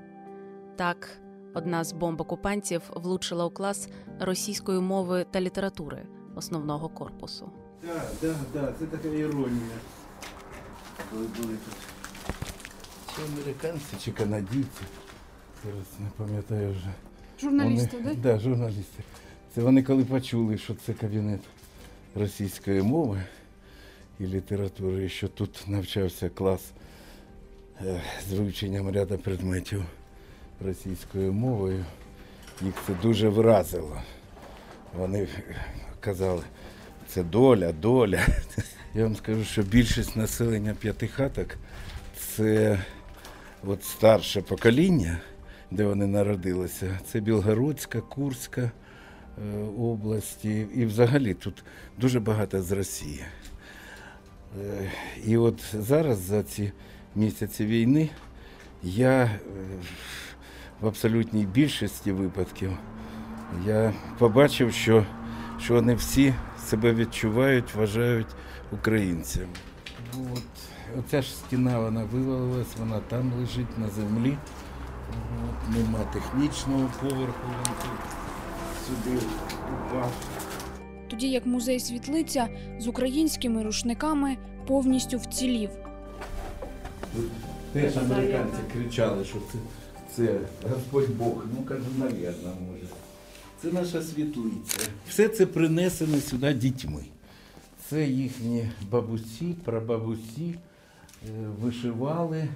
Так, 0.77 1.19
одна 1.55 1.85
з 1.85 1.93
бомб 1.93 2.21
окупантів 2.21 2.83
влучила 2.95 3.45
у 3.47 3.51
клас 3.51 3.89
російської 4.21 4.81
мови 4.81 5.27
та 5.31 5.41
літератури 5.41 6.07
основного 6.35 6.89
корпусу. 6.89 7.51
Так, 7.81 8.11
так, 8.21 8.37
так, 8.53 8.75
це 8.79 8.87
така 8.87 9.09
іронія. 9.09 9.77
Коли 11.11 11.23
були 11.23 11.55
тут 11.55 11.75
чи 13.17 13.23
американці, 13.33 13.97
чи 14.05 14.13
канадійці. 14.13 14.83
Зараз 15.65 15.87
не 16.01 16.07
пам'ятаю 16.17 16.71
вже. 16.71 16.93
Журналісти, 17.41 17.97
вони, 17.97 18.15
да? 18.15 18.33
Да, 18.33 18.39
журналісти. 18.39 19.03
Це 19.55 19.61
вони 19.63 19.83
коли 19.83 20.05
почули, 20.05 20.59
що 20.59 20.75
це 20.75 20.93
кабінет 20.93 21.41
російської 22.15 22.83
мови 22.83 23.23
і 24.21 24.27
літератури, 24.27 25.05
і 25.05 25.09
що 25.09 25.29
тут 25.29 25.65
навчався 25.67 26.29
клас 26.29 26.61
е, 27.81 28.03
з 28.29 28.33
вивченням 28.33 28.91
ряду 28.91 29.19
предметів 29.19 29.85
російською 30.61 31.33
мовою. 31.33 31.85
Їх 32.63 32.75
це 32.87 32.93
дуже 33.03 33.29
вразило. 33.29 34.03
Вони 34.97 35.29
казали, 36.01 36.43
це 37.07 37.23
доля, 37.23 37.73
доля. 37.73 38.21
Я 38.95 39.03
вам 39.03 39.17
скажу, 39.17 39.45
що 39.45 39.63
більшість 39.63 40.17
населення 40.17 40.75
п'ятихаток 40.81 41.57
це 42.17 42.79
от 43.67 43.85
старше 43.85 44.43
покоління, 44.43 45.19
де 45.71 45.85
вони 45.85 46.07
народилися. 46.07 46.99
Це 47.07 47.21
Білгородська, 47.21 48.01
Курська 48.01 48.63
е, 48.63 48.71
області. 49.79 50.67
І 50.75 50.85
взагалі 50.85 51.35
тут 51.35 51.65
дуже 51.99 52.21
багато 52.21 52.63
з 52.63 52.73
Росії. 52.73 53.25
Е, 54.63 54.91
І 55.27 55.37
от 55.37 55.61
зараз 55.73 56.19
за 56.19 56.43
ці 56.43 56.73
місяці 57.15 57.67
війни 57.67 58.11
я 58.83 59.23
е, 59.25 59.39
в 60.85 60.87
абсолютній 60.87 61.47
більшості 61.47 62.13
випадків 62.13 62.71
я 63.67 63.93
побачив, 64.19 64.73
що, 64.73 65.07
що 65.61 65.75
вони 65.75 65.95
всі 65.95 66.35
себе 66.67 66.95
відчувають, 66.95 67.75
вважають 67.75 68.27
українцями. 68.73 69.47
От, 70.15 70.43
оця 70.99 71.23
ж 71.23 71.35
стіна 71.35 71.79
вона 71.79 72.05
вивалилась, 72.05 72.77
вона 72.79 73.01
там 73.09 73.33
лежить 73.41 73.79
на 73.79 73.89
землі. 73.89 74.37
От, 75.11 75.77
нема 75.77 75.99
технічного 76.13 76.91
поверху, 77.01 77.49
він 77.49 77.75
тут 77.83 78.01
сюди 78.87 79.19
упав. 79.75 80.13
Тоді 81.09 81.29
як 81.29 81.47
музей 81.47 81.81
світлиця 81.81 82.49
з 82.79 82.87
українськими 82.87 83.63
рушниками 83.63 84.37
повністю 84.67 85.19
вцілів. 85.19 85.71
Теж 87.73 87.97
американці 87.97 88.59
кричали, 88.73 89.25
що 89.25 89.39
це, 89.53 89.59
це 90.17 90.41
Господь 90.71 91.17
Бог. 91.17 91.45
Ну, 91.57 91.63
кажу, 91.63 91.85
навірно, 91.99 92.53
може. 92.71 92.93
Це 93.63 93.73
наша 93.73 94.03
світлиця. 94.03 94.79
Все 95.09 95.29
це 95.29 95.47
принесено 95.47 96.17
сюди 96.19 96.55
дітьми. 96.55 97.05
Це 97.89 98.05
їхні 98.07 98.71
бабусі, 98.91 99.55
прабабусі 99.65 100.55
е, 100.55 101.31
вишивали. 101.61 102.39
Е, 102.39 102.49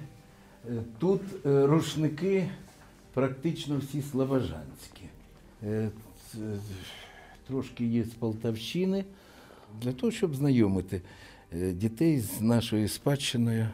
Тут 0.99 1.21
е, 1.45 1.65
рушники 1.65 2.49
практично 3.13 3.77
всі 3.77 4.01
славожанські. 4.01 5.03
Е, 5.63 5.89
Трошки 7.47 7.85
є 7.85 8.03
з 8.03 8.09
Полтавщини. 8.09 9.05
Для 9.81 9.91
того, 9.93 10.11
щоб 10.11 10.35
знайомити 10.35 11.01
дітей 11.51 12.19
з 12.19 12.41
нашою 12.41 12.87
спадщиною, 12.87 13.67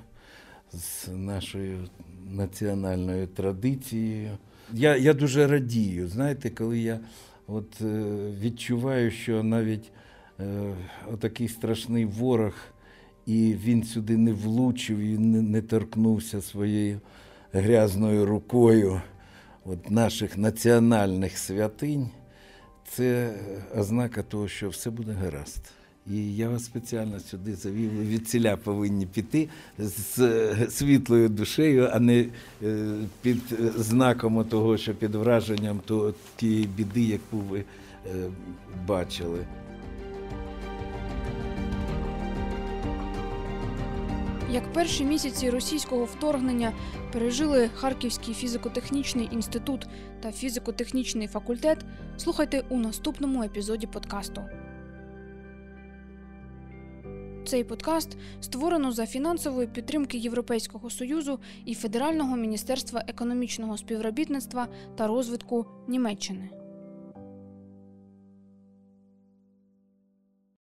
з 0.74 1.08
нашою 1.08 1.88
національною 2.32 3.28
традицією. 3.28 4.38
Я, 4.74 4.98
я 4.98 5.14
дуже 5.14 5.48
радію, 5.48 6.08
знаєте, 6.08 6.50
коли 6.50 6.80
я 6.80 7.00
от, 7.48 7.82
е, 7.82 8.04
відчуваю, 8.42 9.12
що 9.12 9.44
навіть 9.44 9.92
е, 10.40 10.74
отакий 11.14 11.48
страшний 11.48 12.06
ворог, 12.06 12.54
і 13.26 13.56
він 13.64 13.84
сюди 13.84 14.18
не 14.18 14.34
влучив 14.34 15.00
і 15.00 15.18
не, 15.18 15.42
не 15.42 15.62
торкнувся 15.62 16.42
своєю 16.42 17.00
грязною 17.54 18.26
рукою 18.26 19.02
от, 19.66 19.92
наших 19.92 20.38
національних 20.38 21.38
святинь, 21.38 22.10
це 22.88 23.34
ознака 23.76 24.24
того, 24.24 24.48
що 24.48 24.70
все 24.70 24.90
буде 24.90 25.12
гаразд. 25.12 25.72
І 26.12 26.36
я 26.36 26.50
вас 26.50 26.66
спеціально 26.66 27.20
сюди 27.20 27.56
завів. 27.56 27.92
Ви 27.94 28.04
від 28.04 28.28
ціля 28.28 28.58
повинні 28.58 29.06
піти 29.06 29.50
з 29.80 30.70
світлою 30.70 31.30
душею, 31.30 31.90
а 31.94 32.00
не 32.00 32.26
е, 32.64 32.96
під 33.22 33.38
знаком 33.78 34.46
того, 34.46 34.78
що 34.78 34.96
під 34.96 35.16
враженням 35.16 35.80
то- 35.86 36.14
тієї 36.36 36.68
біди, 36.68 37.02
яку 37.02 37.38
ви 37.38 37.60
е, 37.60 37.66
бачили. 38.88 39.46
Як 44.52 44.74
перші 44.74 45.04
місяці 45.06 45.50
російського 45.50 46.06
вторгнення 46.06 46.72
пережили 47.14 47.70
Харківський 47.76 48.34
фізико-технічний 48.34 49.34
інститут 49.34 49.88
та 50.22 50.32
фізико-технічний 50.32 51.28
факультет, 51.28 51.86
слухайте 52.18 52.64
у 52.70 52.78
наступному 52.80 53.44
епізоді 53.44 53.88
подкасту. 53.88 54.42
Цей 57.46 57.64
подкаст 57.64 58.18
створено 58.42 58.92
за 58.92 59.06
фінансової 59.06 59.68
підтримки 59.68 60.18
Європейського 60.18 60.90
союзу 60.90 61.40
і 61.66 61.76
Федерального 61.76 62.38
міністерства 62.38 63.04
економічного 63.08 63.78
співробітництва 63.78 64.68
та 64.96 65.08
розвитку 65.08 65.66
Німеччини. 65.88 66.65